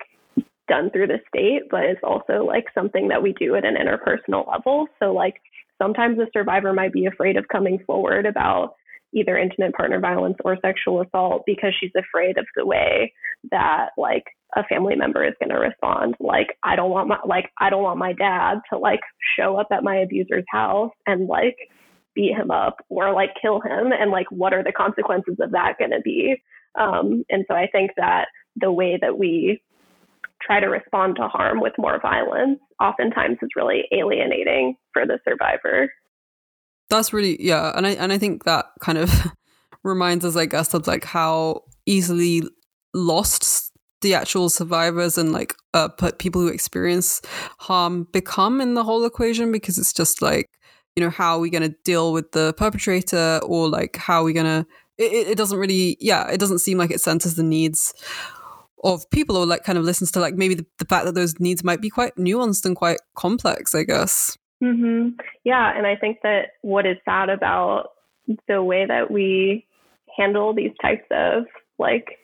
[0.67, 4.51] done through the state, but it's also like something that we do at an interpersonal
[4.51, 4.89] level.
[4.99, 5.41] So like
[5.81, 8.75] sometimes the survivor might be afraid of coming forward about
[9.15, 13.13] either intimate partner violence or sexual assault because she's afraid of the way
[13.51, 14.25] that like
[14.57, 16.15] a family member is going to respond.
[16.21, 19.01] Like i don't want my like i don't want my dad to like
[19.37, 21.57] show up at my abuser's house and like
[22.15, 25.75] beat him up or like kill him and like what are the consequences of that
[25.79, 26.37] going to be?
[26.79, 29.61] Um, and so i think that the way that we
[30.43, 35.89] try to respond to harm with more violence oftentimes is really alienating for the survivor
[36.97, 39.13] that's really yeah and i and i think that kind of
[39.85, 42.43] reminds us i guess of like how easily
[42.95, 47.23] lost the actual survivors and like uh, people who experience
[47.59, 50.51] harm become in the whole equation because it's just like
[50.95, 54.25] you know how are we going to deal with the perpetrator or like how are
[54.25, 54.67] we going to
[54.99, 57.95] it, doesn't really yeah it doesn't seem like it centers the needs
[58.85, 61.41] of people or like kind of listens to like maybe the, the fact that those
[61.41, 65.09] needs might be quite nuanced and quite complex i guess mm-hmm.
[65.45, 67.91] yeah and i think that what is sad about
[68.49, 69.67] the way that we
[70.17, 71.45] handle these types of
[71.79, 72.19] like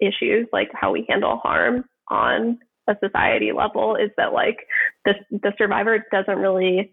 [0.00, 4.58] issues, like how we handle harm on a society level, is that like
[5.04, 6.92] the the survivor doesn't really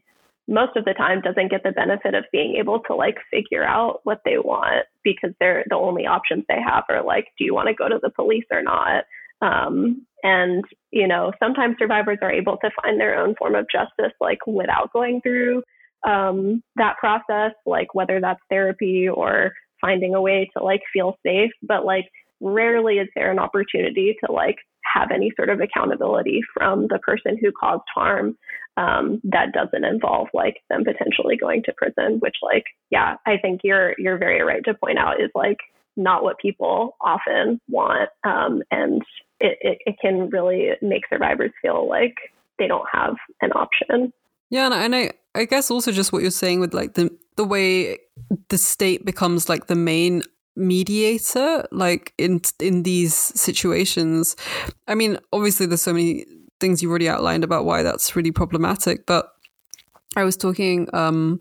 [0.49, 3.99] most of the time doesn't get the benefit of being able to like figure out
[4.03, 7.67] what they want because they're the only options they have are like do you want
[7.67, 9.03] to go to the police or not
[9.41, 14.13] um, and you know sometimes survivors are able to find their own form of justice
[14.19, 15.61] like without going through
[16.07, 21.51] um, that process like whether that's therapy or finding a way to like feel safe.
[21.61, 22.05] But like
[22.39, 24.57] rarely is there an opportunity to like
[24.95, 28.37] have any sort of accountability from the person who caused harm
[28.77, 33.61] um, that doesn't involve like them potentially going to prison which like yeah i think
[33.63, 35.57] you're you're very right to point out is like
[35.97, 39.01] not what people often want um, and
[39.39, 42.15] it, it, it can really make survivors feel like
[42.59, 44.13] they don't have an option.
[44.49, 47.99] Yeah and I, I guess also just what you're saying with like the the way
[48.49, 50.23] the state becomes like the main
[50.55, 54.35] mediator like in in these situations.
[54.87, 56.25] I mean obviously there's so many
[56.59, 59.33] things you've already outlined about why that's really problematic but
[60.15, 61.39] i was talking um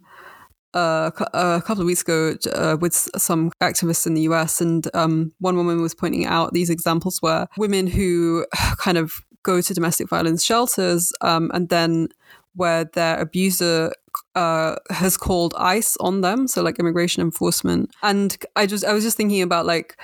[0.77, 5.57] a couple of weeks ago uh, with some activists in the US, and um, one
[5.57, 8.47] woman was pointing out these examples where women who
[8.79, 9.13] kind of
[9.43, 12.09] go to domestic violence shelters um, and then
[12.55, 13.93] where their abuser
[14.35, 17.91] uh, has called ICE on them, so like immigration enforcement.
[18.03, 19.97] And I just I was just thinking about like,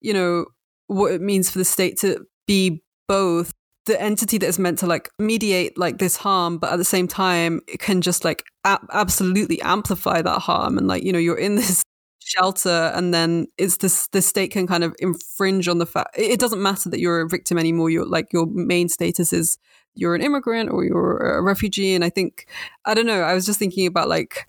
[0.00, 0.46] you know,
[0.86, 3.52] what it means for the state to be both
[3.86, 7.08] the entity that is meant to like mediate like this harm but at the same
[7.08, 11.38] time it can just like a- absolutely amplify that harm and like you know you're
[11.38, 11.82] in this
[12.22, 16.38] shelter and then it's this the state can kind of infringe on the fact it
[16.38, 19.58] doesn't matter that you're a victim anymore you're like your main status is
[19.94, 21.94] you're an immigrant or you're a refugee.
[21.94, 22.46] And I think,
[22.84, 24.48] I don't know, I was just thinking about like,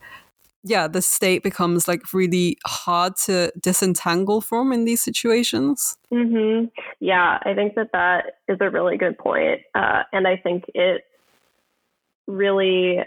[0.64, 5.96] yeah, the state becomes like really hard to disentangle from in these situations.
[6.12, 6.66] Mm-hmm.
[7.00, 9.60] Yeah, I think that that is a really good point.
[9.74, 11.02] Uh, and I think it
[12.26, 13.00] really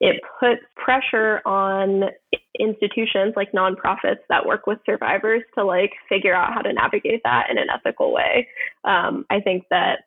[0.00, 2.04] it puts pressure on
[2.58, 7.48] institutions like nonprofits that work with survivors to like figure out how to navigate that
[7.50, 8.48] in an ethical way.
[8.84, 10.04] Um, I think that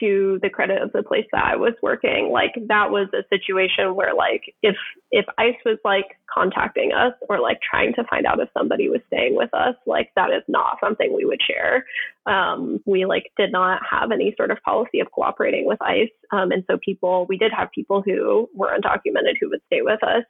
[0.00, 3.94] to the credit of the place that I was working, like that was a situation
[3.94, 4.76] where like if
[5.10, 9.00] if ICE was like contacting us or like trying to find out if somebody was
[9.06, 11.84] staying with us, like that is not something we would share.
[12.26, 16.52] Um, we like did not have any sort of policy of cooperating with ICE, um,
[16.52, 20.24] and so people we did have people who were undocumented who would stay with us.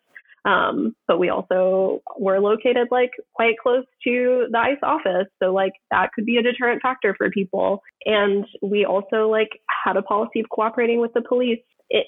[0.49, 5.27] Um, but we also were located like quite close to the ICE office.
[5.43, 7.83] So like that could be a deterrent factor for people.
[8.07, 9.51] And we also like
[9.85, 11.61] had a policy of cooperating with the police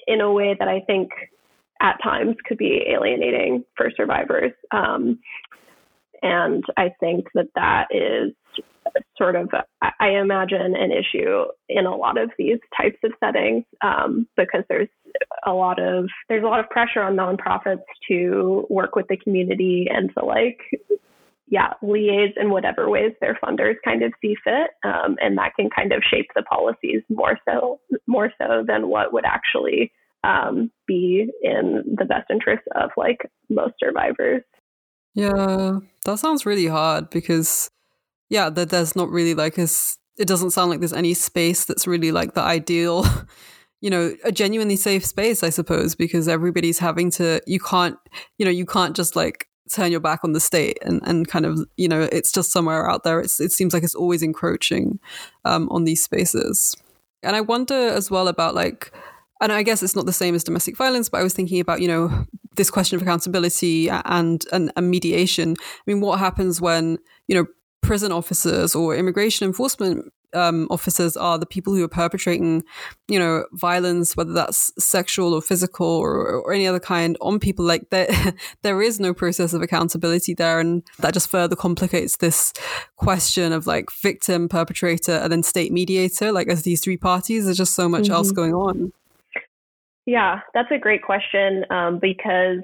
[0.07, 1.11] in a way that I think
[1.81, 4.53] at times could be alienating for survivors.
[4.71, 5.19] Um,
[6.23, 8.33] and I think that that is
[9.17, 9.49] sort of,
[9.81, 14.89] I imagine, an issue in a lot of these types of settings um, because there's
[15.45, 19.87] a lot of there's a lot of pressure on nonprofits to work with the community
[19.89, 20.59] and to like
[21.47, 25.69] yeah liaise in whatever ways their funders kind of see fit um, and that can
[25.69, 29.91] kind of shape the policies more so more so than what would actually
[30.23, 33.17] um, be in the best interest of like
[33.49, 34.43] most survivors.
[35.13, 37.69] Yeah that sounds really hard because
[38.29, 39.67] yeah that there's not really like a
[40.17, 43.05] it doesn't sound like there's any space that's really like the ideal
[43.81, 47.97] you know a genuinely safe space i suppose because everybody's having to you can't
[48.37, 51.45] you know you can't just like turn your back on the state and, and kind
[51.45, 53.19] of you know it's just somewhere out there.
[53.19, 54.99] It's, it seems like it's always encroaching
[55.45, 56.75] um, on these spaces.
[57.23, 58.91] And i wonder as well about like
[59.41, 61.79] and i guess it's not the same as domestic violence but i was thinking about
[61.79, 62.25] you know
[62.55, 65.55] this question of accountability and, and, and mediation.
[65.59, 67.45] I mean what happens when you know
[67.81, 72.63] prison officers or immigration enforcement um, officers are the people who are perpetrating,
[73.07, 77.65] you know, violence, whether that's sexual or physical or, or any other kind, on people.
[77.65, 78.07] Like there,
[78.61, 82.53] there is no process of accountability there, and that just further complicates this
[82.97, 86.31] question of like victim, perpetrator, and then state mediator.
[86.31, 88.13] Like as these three parties, there's just so much mm-hmm.
[88.13, 88.91] else going on.
[90.05, 92.63] Yeah, that's a great question um, because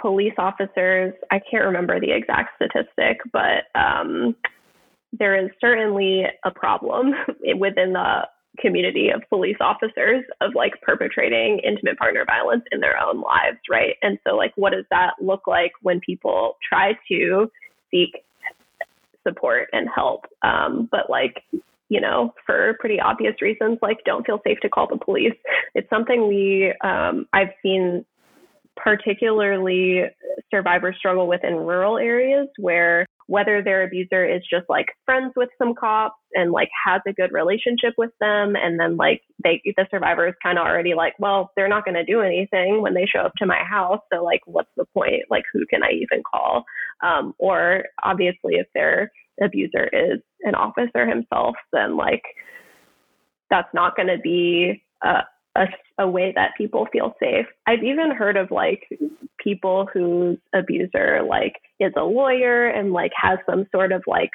[0.00, 4.36] police officers, I can't remember the exact statistic, but um,
[5.18, 7.12] there is certainly a problem
[7.58, 8.22] within the
[8.58, 13.96] community of police officers of like perpetrating intimate partner violence in their own lives, right?
[14.02, 17.50] And so, like, what does that look like when people try to
[17.90, 18.16] seek
[19.26, 21.42] support and help, um, but like,
[21.88, 25.34] you know, for pretty obvious reasons, like don't feel safe to call the police.
[25.74, 28.04] It's something we um, I've seen
[28.76, 30.04] particularly
[30.50, 35.48] survivors struggle with in rural areas where whether their abuser is just like friends with
[35.58, 39.86] some cops and like has a good relationship with them and then like they the
[39.90, 43.06] survivor is kind of already like well they're not going to do anything when they
[43.06, 45.22] show up to my house so like what's the point?
[45.30, 46.64] Like who can i even call?
[47.02, 49.10] Um, or obviously if their
[49.42, 52.22] abuser is an officer himself then like
[53.50, 55.22] that's not going to be a,
[55.56, 57.46] a, a way that people feel safe.
[57.66, 58.88] I've even heard of like
[59.42, 64.30] people whose abuser like is a lawyer and like has some sort of like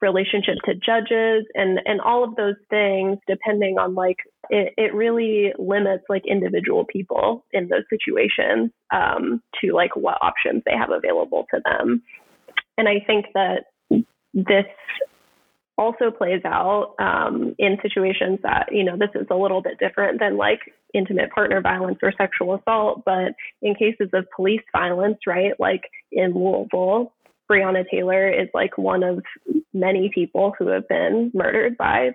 [0.00, 4.16] relationship to judges and and all of those things depending on like
[4.48, 10.62] it, it really limits like individual people in those situations um, to like what options
[10.64, 12.00] they have available to them
[12.76, 13.64] and i think that
[14.34, 14.66] this
[15.78, 20.18] also plays out um, in situations that, you know, this is a little bit different
[20.18, 20.58] than like
[20.92, 26.34] intimate partner violence or sexual assault, but in cases of police violence, right, like in
[26.34, 27.12] Louisville,
[27.50, 29.22] Breonna Taylor is like one of
[29.72, 32.10] many people who have been murdered by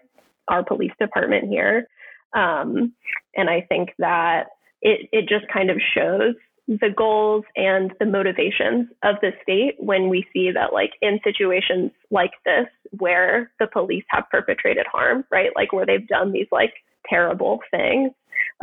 [0.49, 1.87] our police department here.
[2.35, 2.93] Um,
[3.35, 4.49] and I think that
[4.81, 6.35] it, it just kind of shows
[6.67, 11.91] the goals and the motivations of the state when we see that like in situations
[12.09, 15.49] like this where the police have perpetrated harm right?
[15.55, 16.73] Like where they've done these like
[17.09, 18.11] terrible things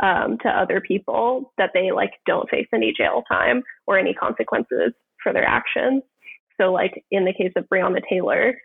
[0.01, 4.93] um, to other people that they like don't face any jail time or any consequences
[5.21, 6.01] for their actions.
[6.59, 8.55] So like in the case of breonna taylor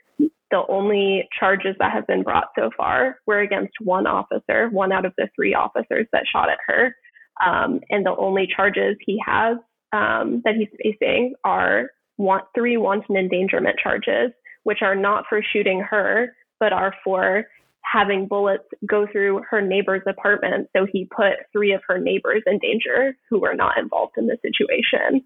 [0.50, 5.04] the only charges that have been brought so far were against one officer one out
[5.04, 6.94] of the three officers that shot at her
[7.44, 9.56] um, and the only charges he has
[9.92, 14.32] um, that he's facing are want, three wanton endangerment charges,
[14.64, 17.44] which are not for shooting her, but are for
[17.82, 20.68] having bullets go through her neighbor's apartment.
[20.76, 24.38] So he put three of her neighbors in danger who were not involved in the
[24.42, 25.24] situation.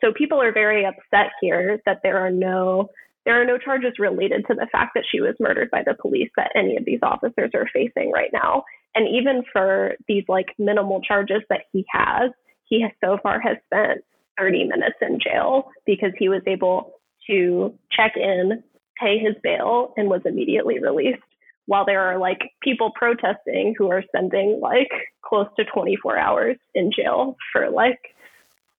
[0.00, 2.88] So people are very upset here that there are no
[3.24, 6.30] there are no charges related to the fact that she was murdered by the police
[6.36, 8.64] that any of these officers are facing right now.
[8.94, 12.30] And even for these like minimal charges that he has,
[12.64, 14.02] he has so far has spent
[14.38, 16.92] 30 minutes in jail because he was able
[17.26, 18.62] to check in,
[18.98, 21.22] pay his bail, and was immediately released.
[21.66, 24.90] While there are like people protesting who are spending like
[25.24, 28.00] close to 24 hours in jail for like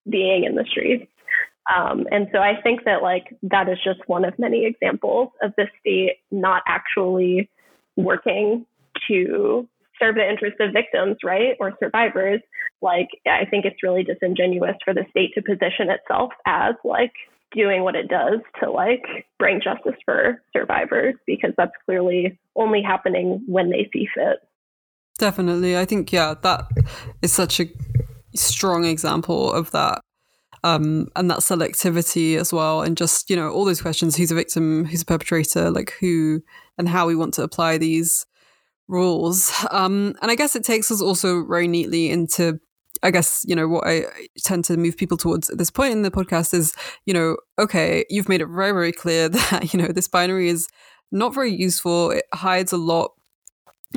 [0.10, 1.10] being in the streets.
[1.74, 5.54] Um, and so I think that like that is just one of many examples of
[5.58, 7.50] the state not actually
[7.96, 8.66] working
[9.08, 9.68] to
[10.04, 12.42] serve the interests of victims, right, or survivors.
[12.82, 17.14] Like I think it's really disingenuous for the state to position itself as like
[17.56, 19.04] doing what it does to like
[19.38, 24.40] bring justice for survivors because that's clearly only happening when they see fit.
[25.20, 25.78] Definitely.
[25.78, 26.66] I think yeah, that
[27.22, 27.66] is such a
[28.36, 30.02] strong example of that
[30.64, 34.36] um, and that selectivity as well, and just you know all those questions: who's a
[34.36, 36.42] victim, who's a perpetrator, like who
[36.78, 38.26] and how we want to apply these
[38.88, 39.52] rules.
[39.72, 42.60] Um, and I guess it takes us also very neatly into.
[43.02, 44.06] I guess, you know, what I
[44.46, 46.74] tend to move people towards at this point in the podcast is,
[47.06, 50.70] you know, okay, you've made it very, very clear that, you know, this binary is
[51.12, 52.12] not very useful.
[52.12, 53.12] It hides a lot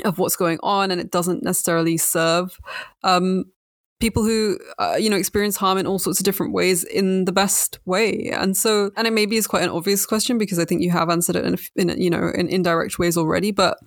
[0.05, 2.59] of what's going on and it doesn't necessarily serve
[3.05, 3.45] um,
[3.99, 7.33] people who uh, you know experience harm in all sorts of different ways in the
[7.33, 10.83] best way and so and it maybe is quite an obvious question because i think
[10.83, 13.79] you have answered it in, in you know in indirect ways already but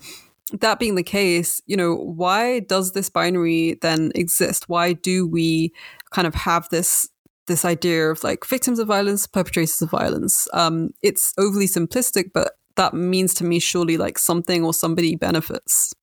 [0.52, 4.68] that being the case you know why does this binary then exist?
[4.68, 5.74] Why do we
[6.12, 7.10] kind of have this
[7.48, 10.48] this idea of like victims of violence perpetrators of violence?
[10.54, 15.94] Um it's overly simplistic but that means to me surely like something or somebody benefits.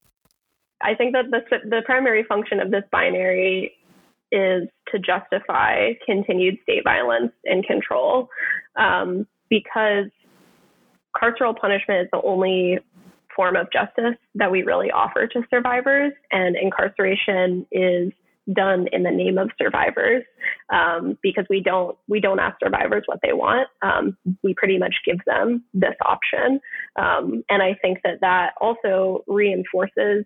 [0.82, 3.72] I think that the the primary function of this binary
[4.32, 8.28] is to justify continued state violence and control
[8.76, 10.06] um, because
[11.16, 12.78] carceral punishment is the only
[13.36, 18.12] form of justice that we really offer to survivors, and incarceration is
[18.52, 20.22] done in the name of survivors
[20.72, 23.68] um, because we don't we don't ask survivors what they want.
[23.82, 26.60] Um, we pretty much give them this option,
[26.96, 30.24] um, and I think that that also reinforces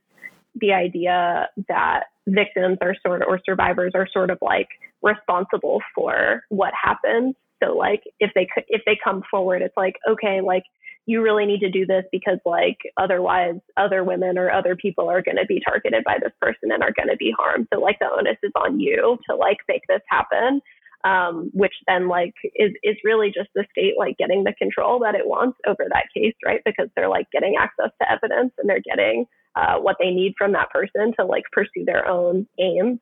[0.55, 4.69] the idea that victims are sort of, or survivors are sort of like
[5.03, 7.35] responsible for what happens.
[7.63, 10.65] So like if they if they come forward, it's like okay, like
[11.11, 15.23] you really need to do this because like otherwise other women or other people are
[15.23, 17.67] going to be targeted by this person and are going to be harmed.
[17.75, 20.61] So like the onus is on you to like make this happen.
[21.03, 25.15] Um, which then like is is really just the state like getting the control that
[25.15, 26.61] it wants over that case, right?
[26.63, 29.25] Because they're like getting access to evidence and they're getting
[29.57, 33.01] uh, what they need from that person to like pursue their own aims.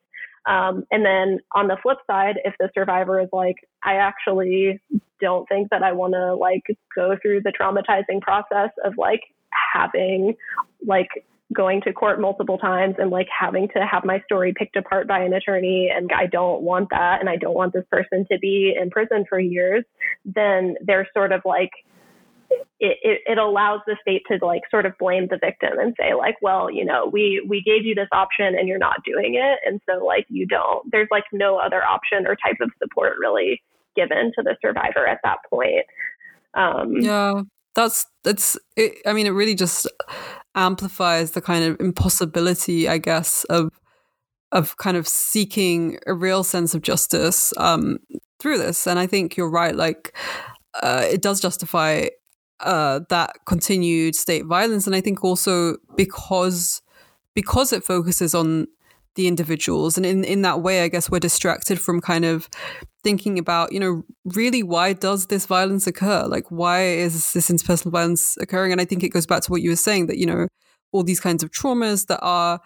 [0.48, 4.80] Um, and then on the flip side, if the survivor is like, I actually
[5.20, 6.62] don't think that I want to like
[6.94, 9.20] go through the traumatizing process of like
[9.74, 10.34] having
[10.86, 11.08] like
[11.52, 15.20] going to court multiple times and like having to have my story picked apart by
[15.20, 18.74] an attorney and I don't want that and I don't want this person to be
[18.80, 19.84] in prison for years,
[20.24, 21.70] then they're sort of like
[22.50, 22.66] it,
[23.02, 26.36] it, it, allows the state to like sort of blame the victim and say like
[26.40, 29.58] well you know we we gave you this option and you're not doing it.
[29.66, 33.62] And so like you don't there's like no other option or type of support really
[33.96, 35.86] given to the survivor at that point.
[36.54, 37.42] Um, yeah
[37.74, 39.86] that's that's it, i mean it really just
[40.54, 43.68] amplifies the kind of impossibility i guess of
[44.52, 47.98] of kind of seeking a real sense of justice um,
[48.38, 48.86] through this.
[48.86, 50.16] And i think you're right like
[50.82, 52.06] uh, it does justify
[52.60, 56.82] uh, that continued state violence, and I think also because
[57.34, 58.66] because it focuses on
[59.14, 62.48] the individuals, and in in that way, I guess we're distracted from kind of
[63.04, 66.24] thinking about you know really why does this violence occur?
[66.26, 68.72] Like why is this interpersonal violence occurring?
[68.72, 70.48] And I think it goes back to what you were saying that you know
[70.92, 72.60] all these kinds of traumas that are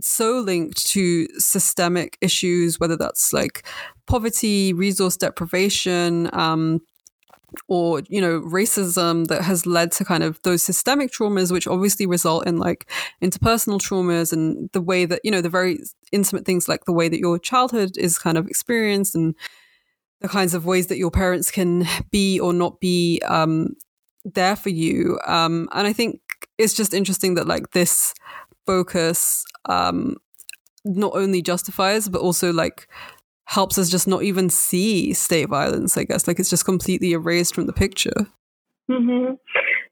[0.00, 3.66] so linked to systemic issues, whether that's like
[4.06, 6.80] poverty, resource deprivation, um,
[7.68, 12.06] or you know racism that has led to kind of those systemic traumas which obviously
[12.06, 12.90] result in like
[13.22, 15.78] interpersonal traumas and the way that you know the very
[16.12, 19.34] intimate things like the way that your childhood is kind of experienced and
[20.20, 23.74] the kinds of ways that your parents can be or not be um,
[24.24, 25.18] there for you.
[25.26, 26.20] Um, and i think
[26.58, 28.14] it's just interesting that like this
[28.66, 30.16] focus um,
[30.84, 32.88] not only justifies but also like
[33.52, 36.26] helps us just not even see state violence, I guess.
[36.26, 38.26] Like it's just completely erased from the picture.
[38.90, 39.34] Mm-hmm.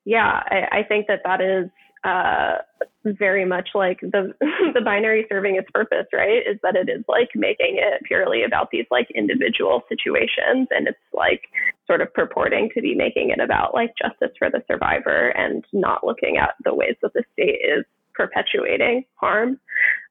[0.07, 1.69] Yeah, I, I think that that is
[2.03, 2.63] uh,
[3.05, 4.33] very much like the
[4.75, 6.39] the binary serving its purpose, right?
[6.51, 10.99] Is that it is like making it purely about these like individual situations, and it's
[11.13, 11.43] like
[11.87, 16.03] sort of purporting to be making it about like justice for the survivor and not
[16.03, 17.85] looking at the ways that the state is
[18.15, 19.61] perpetuating harm.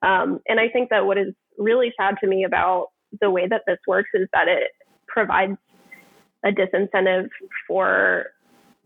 [0.04, 2.90] Um, and I think that what is really sad to me about
[3.22, 4.72] the way that this works is that it
[5.08, 5.58] provides
[6.44, 7.28] a disincentive
[7.68, 8.28] for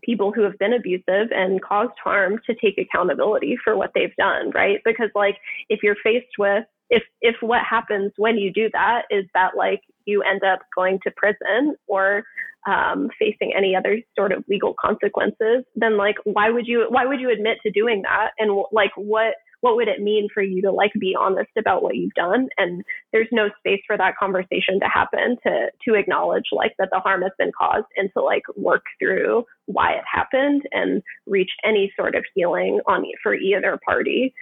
[0.02, 4.50] people who have been abusive and caused harm to take accountability for what they've done,
[4.50, 4.80] right?
[4.84, 9.24] Because like if you're faced with if if what happens when you do that is
[9.34, 12.22] that like you end up going to prison or
[12.66, 17.20] um, facing any other sort of legal consequences, then like why would you why would
[17.20, 18.30] you admit to doing that?
[18.38, 19.34] And like what
[19.64, 22.48] what would it mean for you to like be honest about what you've done?
[22.58, 22.84] And
[23.14, 27.22] there's no space for that conversation to happen to to acknowledge like that the harm
[27.22, 32.14] has been caused and to like work through why it happened and reach any sort
[32.14, 34.34] of healing on for either party.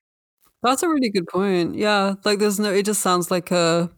[0.61, 1.77] That's a really good point.
[1.77, 3.89] Yeah like there's no it just sounds like a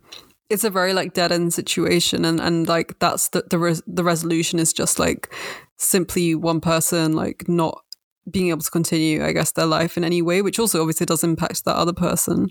[0.51, 4.05] it's a very like dead end situation and and like that's the the, res- the
[4.05, 5.33] resolution is just like
[5.79, 7.83] simply one person like not
[8.31, 11.25] being able to continue, I guess, their life in any way, which also obviously does
[11.25, 12.49] impact that other person.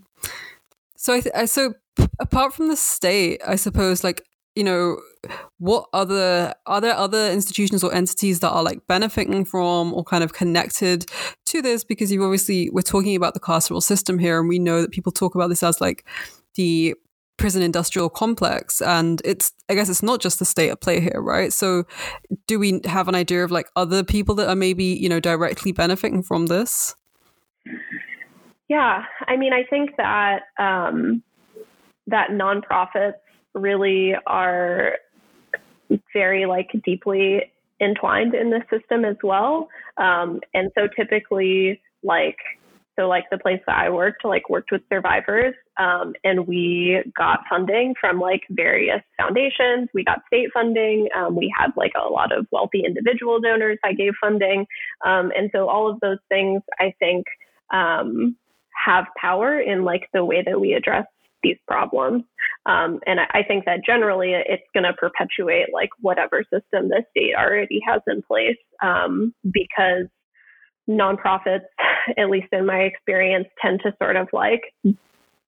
[0.95, 1.73] So I, th- I so
[2.19, 4.23] apart from the state, I suppose like
[4.55, 4.99] you know
[5.57, 10.23] what other are there other institutions or entities that are like benefiting from or kind
[10.23, 11.05] of connected
[11.45, 14.81] to this because you've obviously we're talking about the carceral system here and we know
[14.81, 16.05] that people talk about this as like
[16.55, 16.93] the
[17.37, 21.21] prison industrial complex and it's i guess it's not just the state at play here
[21.21, 21.51] right?
[21.51, 21.85] So
[22.47, 25.71] do we have an idea of like other people that are maybe you know directly
[25.71, 26.95] benefiting from this?
[28.69, 31.23] Yeah i mean i think that um
[32.07, 33.13] that nonprofits
[33.53, 34.97] really are
[36.13, 39.69] very like deeply entwined in this system as well.
[39.97, 42.37] Um and so typically like
[42.97, 47.39] so like the place that I worked, like worked with survivors, um, and we got
[47.49, 49.89] funding from like various foundations.
[49.93, 51.07] We got state funding.
[51.15, 54.65] Um, we had like a lot of wealthy individual donors that gave funding,
[55.05, 57.25] um, and so all of those things I think
[57.73, 58.35] um,
[58.85, 61.05] have power in like the way that we address
[61.41, 62.23] these problems.
[62.65, 67.35] Um, and I, think that generally it's going to perpetuate like whatever system the state
[67.37, 70.07] already has in place um, because
[70.89, 71.65] nonprofits,
[72.17, 74.61] at least in my experience, tend to sort of like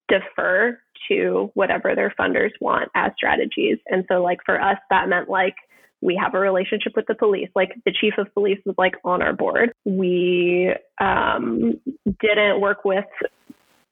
[0.08, 0.78] defer
[1.08, 3.78] to whatever their funders want as strategies.
[3.88, 5.54] And so, like, for us, that meant like
[6.00, 7.48] we have a relationship with the police.
[7.54, 9.72] Like, the chief of police was like on our board.
[9.84, 11.80] We um,
[12.20, 13.04] didn't work with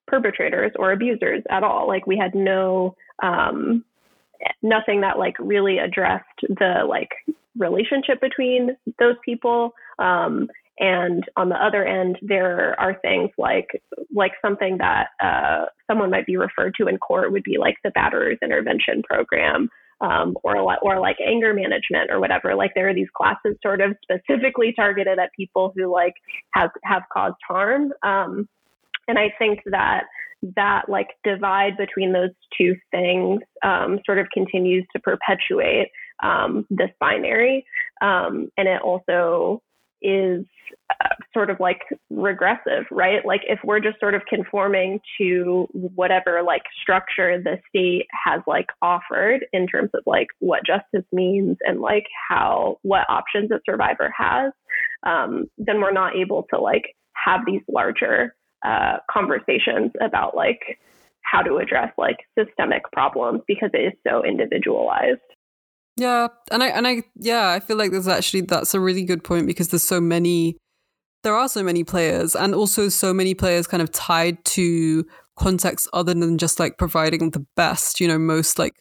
[0.07, 1.89] perpetrators or abusers at all.
[1.89, 3.85] Like, we had no, um,
[4.63, 7.11] nothing that like really addressed the like
[7.57, 10.49] relationship between those people um,
[10.79, 13.69] and on the other end, there are things like
[14.13, 17.93] like something that uh, someone might be referred to in court would be like the
[17.97, 19.69] batterers intervention program,
[20.01, 22.57] um, or or like anger management or whatever.
[22.57, 26.15] Like there are these classes sort of specifically targeted at people who like
[26.55, 27.93] have have caused harm.
[28.03, 28.49] Um,
[29.07, 30.05] and I think that
[30.57, 35.89] that like divide between those two things um, sort of continues to perpetuate
[36.23, 37.65] um, this binary,
[38.03, 39.63] um, and it also
[40.05, 40.45] is
[40.91, 41.81] uh, sort of like
[42.11, 43.25] regressive, right?
[43.25, 48.67] Like if we're just sort of conforming to whatever like structure the state has like
[48.83, 54.13] offered in terms of like what justice means and like how what options a survivor
[54.17, 54.53] has,
[55.05, 58.35] um, then we're not able to like have these larger
[58.65, 60.79] uh, conversations about like
[61.23, 65.21] how to address like systemic problems because it is so individualized.
[65.97, 69.23] Yeah, and I and I yeah, I feel like there's actually that's a really good
[69.23, 70.57] point because there's so many
[71.23, 75.05] there are so many players and also so many players kind of tied to
[75.37, 78.75] context other than just like providing the best, you know, most like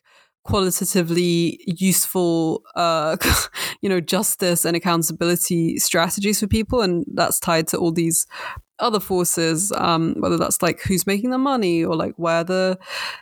[0.44, 3.16] qualitatively useful uh
[3.82, 6.82] you know justice and accountability strategies for people.
[6.82, 8.26] And that's tied to all these
[8.84, 12.78] other forces, um, whether that's like who's making the money or like where the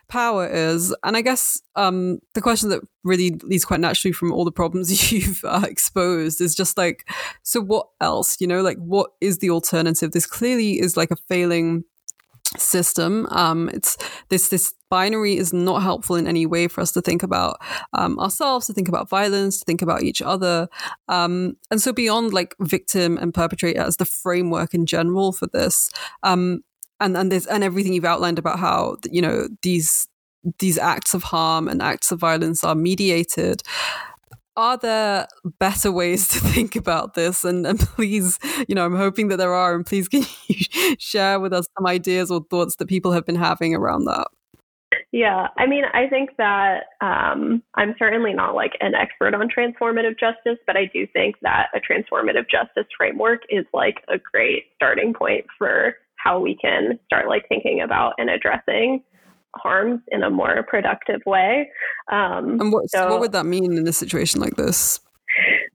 [0.08, 0.94] power is.
[1.04, 5.12] And I guess um, the question that really leads quite naturally from all the problems
[5.12, 7.08] you've uh, exposed is just like,
[7.44, 8.42] so what else?
[8.42, 10.12] You know, like what is the alternative?
[10.12, 11.86] This clearly is like a failing
[12.58, 13.28] system.
[13.32, 13.98] Um, it's
[14.30, 17.58] this this binary is not helpful in any way for us to think about
[17.94, 20.68] um, ourselves, to think about violence, to think about each other.
[21.08, 25.90] Um, and so beyond like victim and perpetrator as the framework in general for this,
[26.24, 26.64] um,
[27.00, 30.08] and and this and everything you've outlined about how you know these
[30.60, 33.64] these acts of harm and acts of violence are mediated.
[34.56, 35.28] Are there
[35.60, 37.44] better ways to think about this?
[37.44, 39.74] And, and please, you know, I'm hoping that there are.
[39.76, 43.36] And please, can you share with us some ideas or thoughts that people have been
[43.36, 44.28] having around that?
[45.14, 50.20] Yeah, I mean, I think that um, I'm certainly not like an expert on transformative
[50.20, 55.14] justice, but I do think that a transformative justice framework is like a great starting
[55.14, 59.04] point for how we can start like thinking about and addressing
[59.56, 61.70] harms in a more productive way.
[62.12, 65.00] Um, and what, so, what would that mean in a situation like this?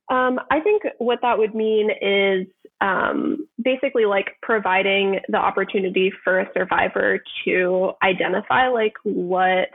[0.09, 2.47] Um, I think what that would mean is
[2.81, 9.69] um, basically like providing the opportunity for a survivor to identify like what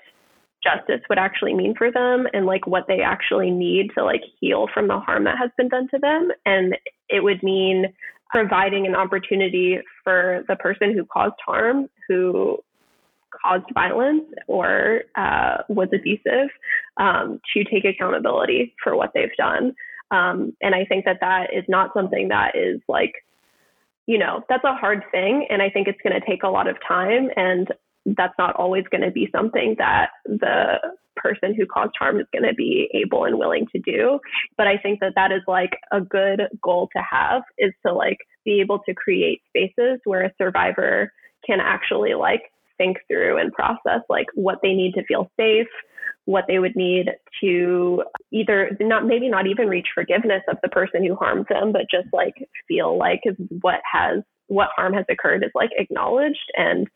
[0.64, 4.68] justice would actually mean for them and like what they actually need to like heal
[4.74, 6.78] from the harm that has been done to them and
[7.10, 7.88] it would mean
[8.30, 12.60] providing an opportunity for the person who caused harm who
[13.44, 16.50] caused violence or uh, was abusive
[16.98, 19.74] um, to take accountability for what they've done.
[20.12, 23.14] Um, and I think that that is not something that is like,
[24.08, 25.48] you know, that's a hard thing.
[25.50, 27.30] And I think it's going to take a lot of time.
[27.36, 27.68] And
[28.06, 30.80] that's not always going to be something that the
[31.16, 34.20] person who caused harm is going to be able and willing to do.
[34.58, 38.18] But I think that that is like a good goal to have is to like
[38.44, 41.12] be able to create spaces where a survivor
[41.46, 42.44] can actually like
[42.82, 45.68] think through and process like what they need to feel safe,
[46.26, 47.10] what they would need
[47.42, 51.86] to either not maybe not even reach forgiveness of the person who harmed them, but
[51.92, 52.34] just like
[52.68, 53.22] feel like
[53.62, 56.88] what has what harm has occurred is like acknowledged and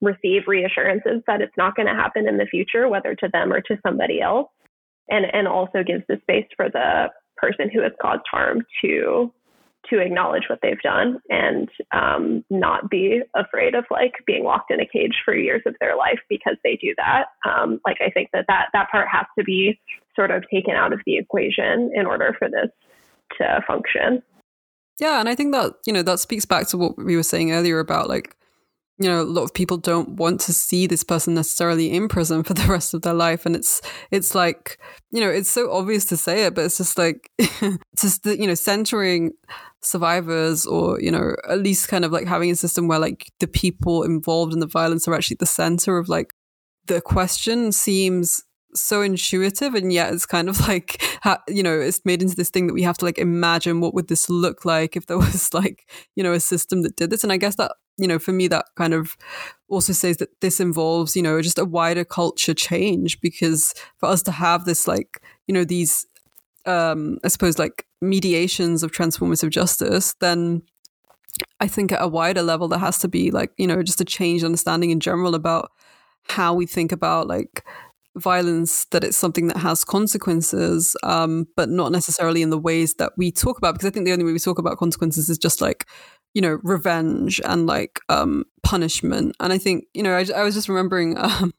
[0.00, 3.60] receive reassurances that it's not going to happen in the future, whether to them or
[3.60, 4.48] to somebody else.
[5.08, 9.32] And and also gives the space for the person who has caused harm to
[9.90, 14.80] to acknowledge what they've done and um, not be afraid of like being locked in
[14.80, 17.26] a cage for years of their life because they do that.
[17.48, 19.78] Um, like I think that, that that part has to be
[20.16, 22.70] sort of taken out of the equation in order for this
[23.38, 24.22] to function.
[25.00, 27.52] Yeah, and I think that you know that speaks back to what we were saying
[27.52, 28.36] earlier about like
[28.98, 32.42] you know a lot of people don't want to see this person necessarily in prison
[32.42, 33.46] for the rest of their life.
[33.46, 33.80] And it's
[34.10, 34.78] it's like
[35.10, 37.30] you know it's so obvious to say it but it's just like
[37.96, 39.32] just the, you know centering
[39.82, 43.46] survivors or you know at least kind of like having a system where like the
[43.46, 46.34] people involved in the violence are actually the center of like
[46.86, 48.42] the question seems
[48.74, 51.02] so intuitive and yet it's kind of like
[51.48, 54.08] you know it's made into this thing that we have to like imagine what would
[54.08, 57.22] this look like if there was like you know a system that did this.
[57.22, 59.16] And i guess that you know for me that kind of
[59.68, 64.22] also says that this involves you know just a wider culture change because for us
[64.22, 66.06] to have this like you know these
[66.66, 70.62] um i suppose like mediations of transformative justice, then
[71.60, 74.04] I think at a wider level, there has to be like, you know, just a
[74.04, 75.72] changed understanding in general about
[76.28, 77.64] how we think about like
[78.16, 83.12] violence, that it's something that has consequences, um, but not necessarily in the ways that
[83.16, 83.74] we talk about.
[83.74, 85.86] Because I think the only way we talk about consequences is just like,
[86.32, 89.36] you know, revenge and like um, punishment.
[89.40, 91.52] And I think, you know, I, I was just remembering um,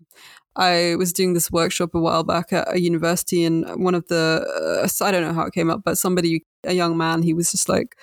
[0.56, 4.82] I was doing this workshop a while back at a university, and one of the
[4.84, 7.52] uh, I don't know how it came up, but somebody, a young man, he was
[7.52, 7.98] just like,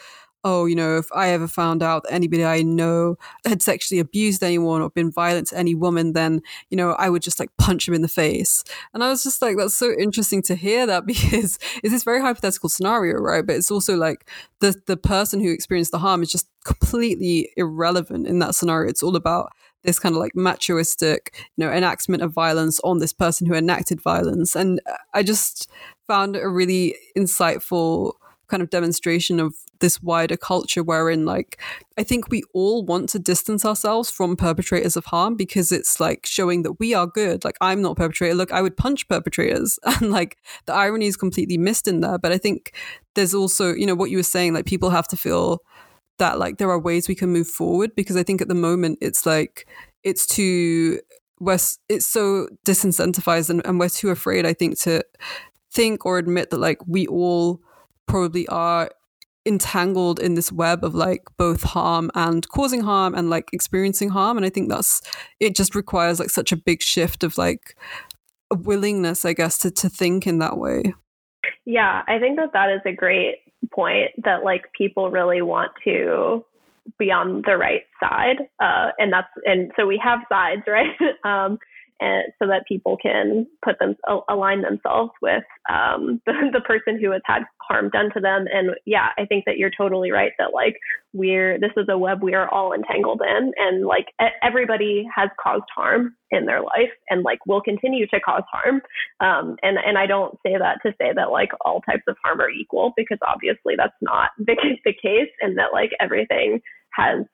[0.44, 4.42] "Oh, you know, if I ever found out that anybody I know had sexually abused
[4.42, 7.88] anyone or been violent to any woman, then you know, I would just like punch
[7.88, 8.64] him in the face."
[8.94, 12.20] And I was just like, "That's so interesting to hear that because it's this very
[12.20, 13.46] hypothetical scenario, right?
[13.46, 14.28] But it's also like
[14.60, 18.88] the the person who experienced the harm is just completely irrelevant in that scenario.
[18.88, 19.52] It's all about
[19.84, 24.00] this kind of like machoistic, you know, enactment of violence on this person who enacted
[24.00, 24.54] violence.
[24.54, 24.80] And
[25.12, 25.70] I just
[26.06, 28.12] found a really insightful
[28.48, 31.60] kind of demonstration of this wider culture wherein like
[31.98, 36.24] I think we all want to distance ourselves from perpetrators of harm because it's like
[36.24, 37.44] showing that we are good.
[37.44, 38.34] Like I'm not perpetrator.
[38.34, 39.78] Look, I would punch perpetrators.
[40.00, 42.18] And like the irony is completely missed in there.
[42.18, 42.72] But I think
[43.14, 45.62] there's also, you know, what you were saying, like people have to feel
[46.18, 48.98] that like there are ways we can move forward because I think at the moment
[49.02, 49.66] it's like
[50.02, 51.00] it's too
[51.40, 51.58] we're
[51.88, 55.02] it's so disincentivized and, and we're too afraid I think to
[55.72, 57.60] think or admit that like we all
[58.06, 58.90] probably are
[59.44, 64.36] entangled in this web of like both harm and causing harm and like experiencing harm
[64.36, 65.00] and i think that's
[65.40, 67.76] it just requires like such a big shift of like
[68.52, 70.94] a willingness i guess to to think in that way.
[71.64, 73.38] Yeah i think that that is a great
[73.74, 76.44] point that like people really want to
[76.98, 80.88] be on the right side uh, and that's and so we have sides right?
[81.24, 81.58] Um,
[82.02, 83.94] and so that people can put them
[84.28, 88.46] align themselves with um, the, the person who has had harm done to them.
[88.52, 90.76] And yeah, I think that you're totally right that like
[91.12, 94.06] we're this is a web we are all entangled in, and like
[94.42, 98.82] everybody has caused harm in their life, and like will continue to cause harm.
[99.20, 102.40] Um, and and I don't say that to say that like all types of harm
[102.40, 106.60] are equal because obviously that's not the, the case, and that like everything
[106.94, 107.24] has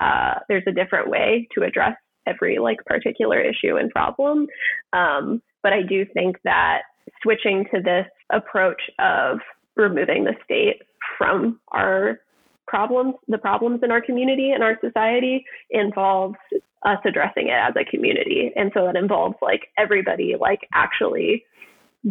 [0.00, 1.94] uh, there's a different way to address
[2.30, 4.46] every like particular issue and problem.
[4.92, 6.82] Um, but I do think that
[7.22, 9.38] switching to this approach of
[9.76, 10.82] removing the state
[11.18, 12.20] from our
[12.66, 16.36] problems, the problems in our community and our society involves
[16.84, 18.52] us addressing it as a community.
[18.56, 21.44] And so that involves like everybody like actually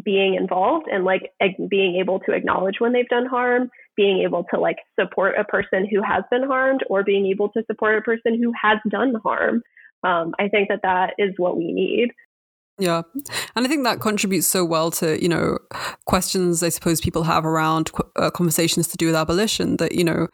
[0.04, 1.32] being involved and like
[1.70, 5.88] being able to acknowledge when they've done harm, being able to like support a person
[5.90, 9.64] who has been harmed or being able to support a person who has done harm.
[10.04, 12.12] Um, I think that that is what we need.
[12.80, 13.02] Yeah.
[13.56, 15.60] And I think that contributes so well to, you know,
[16.06, 20.28] questions I suppose people have around uh, conversations to do with abolition that, you know,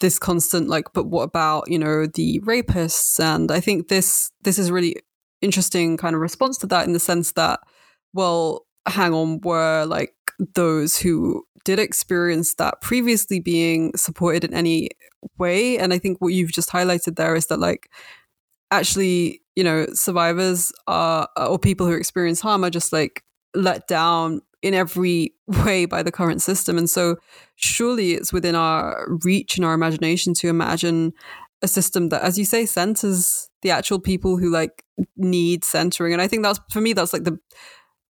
[0.00, 4.58] this constant like but what about, you know, the rapists and I think this this
[4.58, 4.96] is really
[5.42, 7.60] interesting kind of response to that in the sense that
[8.14, 10.14] well, hang on were like
[10.54, 14.88] those who did experience that previously being supported in any
[15.38, 17.90] way and I think what you've just highlighted there is that like
[18.72, 23.22] actually, you know, survivors are, or people who experience harm are just like
[23.54, 26.78] let down in every way by the current system.
[26.78, 27.16] And so
[27.56, 31.12] surely it's within our reach and our imagination to imagine
[31.60, 34.84] a system that, as you say, centers the actual people who like
[35.16, 36.12] need centering.
[36.12, 37.38] And I think that's for me, that's like the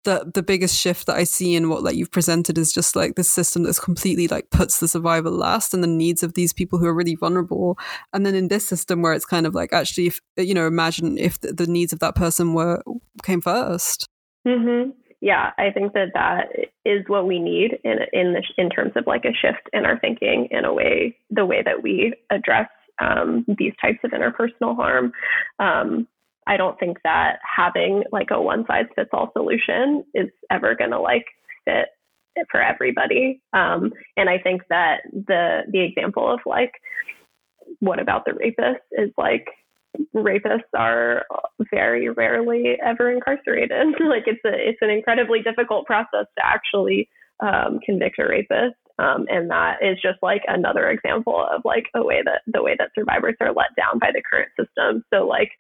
[0.08, 3.16] the the biggest shift that I see in what like you've presented is just like
[3.16, 6.80] this system that's completely like puts the survival last and the needs of these people
[6.80, 7.78] who are really vulnerable.
[8.14, 11.18] And then in this system where it's kind of like actually, if you know, imagine
[11.18, 12.82] if the, the needs of that person were
[13.22, 14.06] came 1st
[14.48, 14.92] mm-hmm.
[15.20, 16.50] Yeah, I think that that
[16.86, 20.00] is what we need in in the, in terms of like a shift in our
[20.00, 22.70] thinking in a way, the way that we address
[23.02, 25.12] um, these types of interpersonal harm.
[25.60, 26.08] Um,
[26.48, 30.92] I don't think that having like a one size fits all solution is ever going
[30.92, 31.26] to like
[31.66, 31.90] fit
[32.50, 33.42] for everybody.
[33.54, 36.72] Um, and I think that the the example of like
[37.80, 39.48] what about the rapist is like
[40.16, 41.26] rapists are
[41.72, 43.88] very rarely ever incarcerated.
[44.00, 48.76] like it's a it's an incredibly difficult process to actually um, convict a rapist.
[49.00, 52.76] Um, and that is just like another example of like a way that the way
[52.80, 55.04] that survivors are let down by the current system.
[55.14, 55.52] So like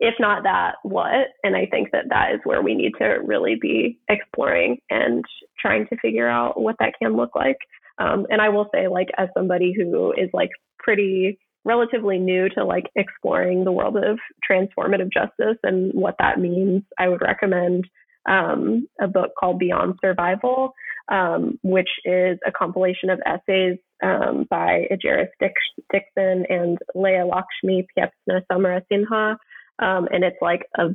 [0.00, 1.28] if not that, what?
[1.42, 5.24] And I think that that is where we need to really be exploring and
[5.60, 7.58] trying to figure out what that can look like.
[7.98, 12.64] Um, and I will say, like, as somebody who is like pretty relatively new to
[12.64, 14.18] like exploring the world of
[14.48, 17.84] transformative justice and what that means, I would recommend
[18.28, 20.72] um, a book called Beyond Survival,
[21.10, 29.36] um, which is a compilation of essays um, by Ejeris Dixon and Leah Lakshmi Piepzna-Samarasinha
[29.78, 30.88] um, and it's like a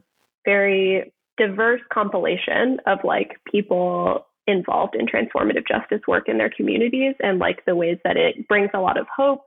[0.46, 7.40] very diverse compilation of like people involved in transformative justice work in their communities and
[7.40, 9.42] like the ways that it brings a lot of hope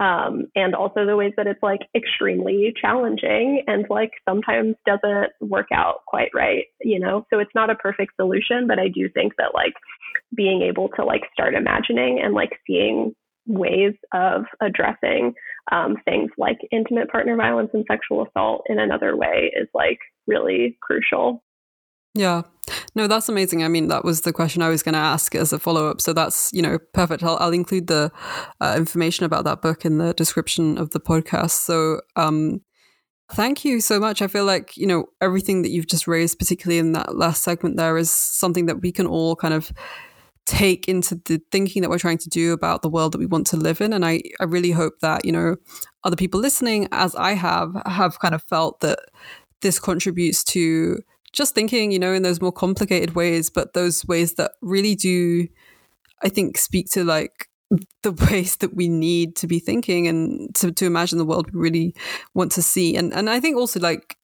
[0.00, 5.68] um, and also the ways that it's like extremely challenging and like sometimes doesn't work
[5.72, 7.26] out quite right you know?
[7.30, 9.74] So it's not a perfect solution but i do think that like
[10.34, 13.14] being able to like start imagining and like seeing
[13.50, 15.34] ways of addressing
[15.72, 20.78] um, things like intimate partner violence and sexual assault in another way is like really
[20.80, 21.42] crucial.
[22.14, 22.42] Yeah.
[22.94, 23.62] No, that's amazing.
[23.62, 26.00] I mean, that was the question I was going to ask as a follow up.
[26.00, 27.22] So that's, you know, perfect.
[27.22, 28.10] I'll, I'll include the
[28.60, 31.50] uh, information about that book in the description of the podcast.
[31.50, 32.62] So, um,
[33.32, 34.22] thank you so much.
[34.22, 37.76] I feel like, you know, everything that you've just raised, particularly in that last segment
[37.76, 39.72] there, is something that we can all kind of
[40.50, 43.46] take into the thinking that we're trying to do about the world that we want
[43.46, 43.92] to live in.
[43.92, 45.56] And I, I really hope that, you know,
[46.02, 48.98] other people listening, as I have, have kind of felt that
[49.62, 50.98] this contributes to
[51.32, 55.46] just thinking, you know, in those more complicated ways, but those ways that really do,
[56.24, 57.48] I think, speak to like
[58.02, 61.60] the ways that we need to be thinking and to, to imagine the world we
[61.60, 61.94] really
[62.34, 62.96] want to see.
[62.96, 64.16] And and I think also like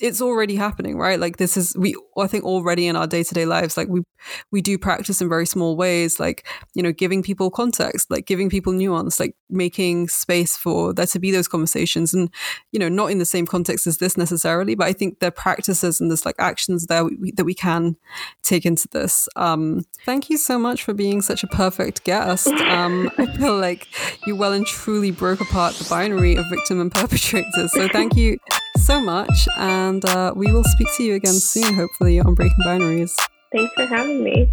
[0.00, 1.20] it's already happening, right?
[1.20, 4.02] Like this is we I think already in our day-to-day lives like we
[4.50, 8.50] we do practice in very small ways like, you know, giving people context, like giving
[8.50, 12.30] people nuance, like making space for there to be those conversations and
[12.72, 15.32] you know, not in the same context as this necessarily, but I think there are
[15.32, 17.96] practices and there's like actions there we, that we can
[18.42, 19.28] take into this.
[19.36, 22.48] Um thank you so much for being such a perfect guest.
[22.48, 23.86] Um I feel like
[24.26, 27.68] you well and truly broke apart the binary of victim and perpetrator.
[27.68, 28.38] So thank you
[28.90, 33.12] so much, and uh, we will speak to you again soon, hopefully, on Breaking Binaries.
[33.52, 34.52] Thanks for having me.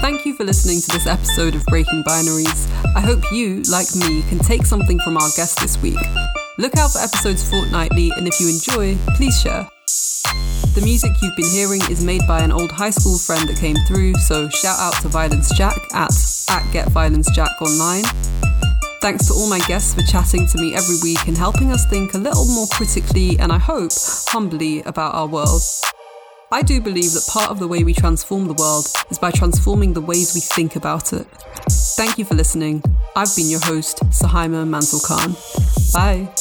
[0.00, 2.68] Thank you for listening to this episode of Breaking Binaries.
[2.96, 6.00] I hope you, like me, can take something from our guest this week.
[6.58, 9.68] Look out for episodes fortnightly, and if you enjoy, please share.
[10.74, 13.76] The music you've been hearing is made by an old high school friend that came
[13.86, 16.10] through, so shout out to Violence Jack at,
[16.50, 18.02] at Get Violence Jack online.
[19.02, 22.14] Thanks to all my guests for chatting to me every week and helping us think
[22.14, 23.90] a little more critically and I hope
[24.28, 25.60] humbly about our world.
[26.52, 29.92] I do believe that part of the way we transform the world is by transforming
[29.92, 31.26] the ways we think about it.
[31.96, 32.80] Thank you for listening.
[33.16, 35.34] I've been your host, Suhaiymah Manzoor-Khan.
[35.92, 36.32] Bye.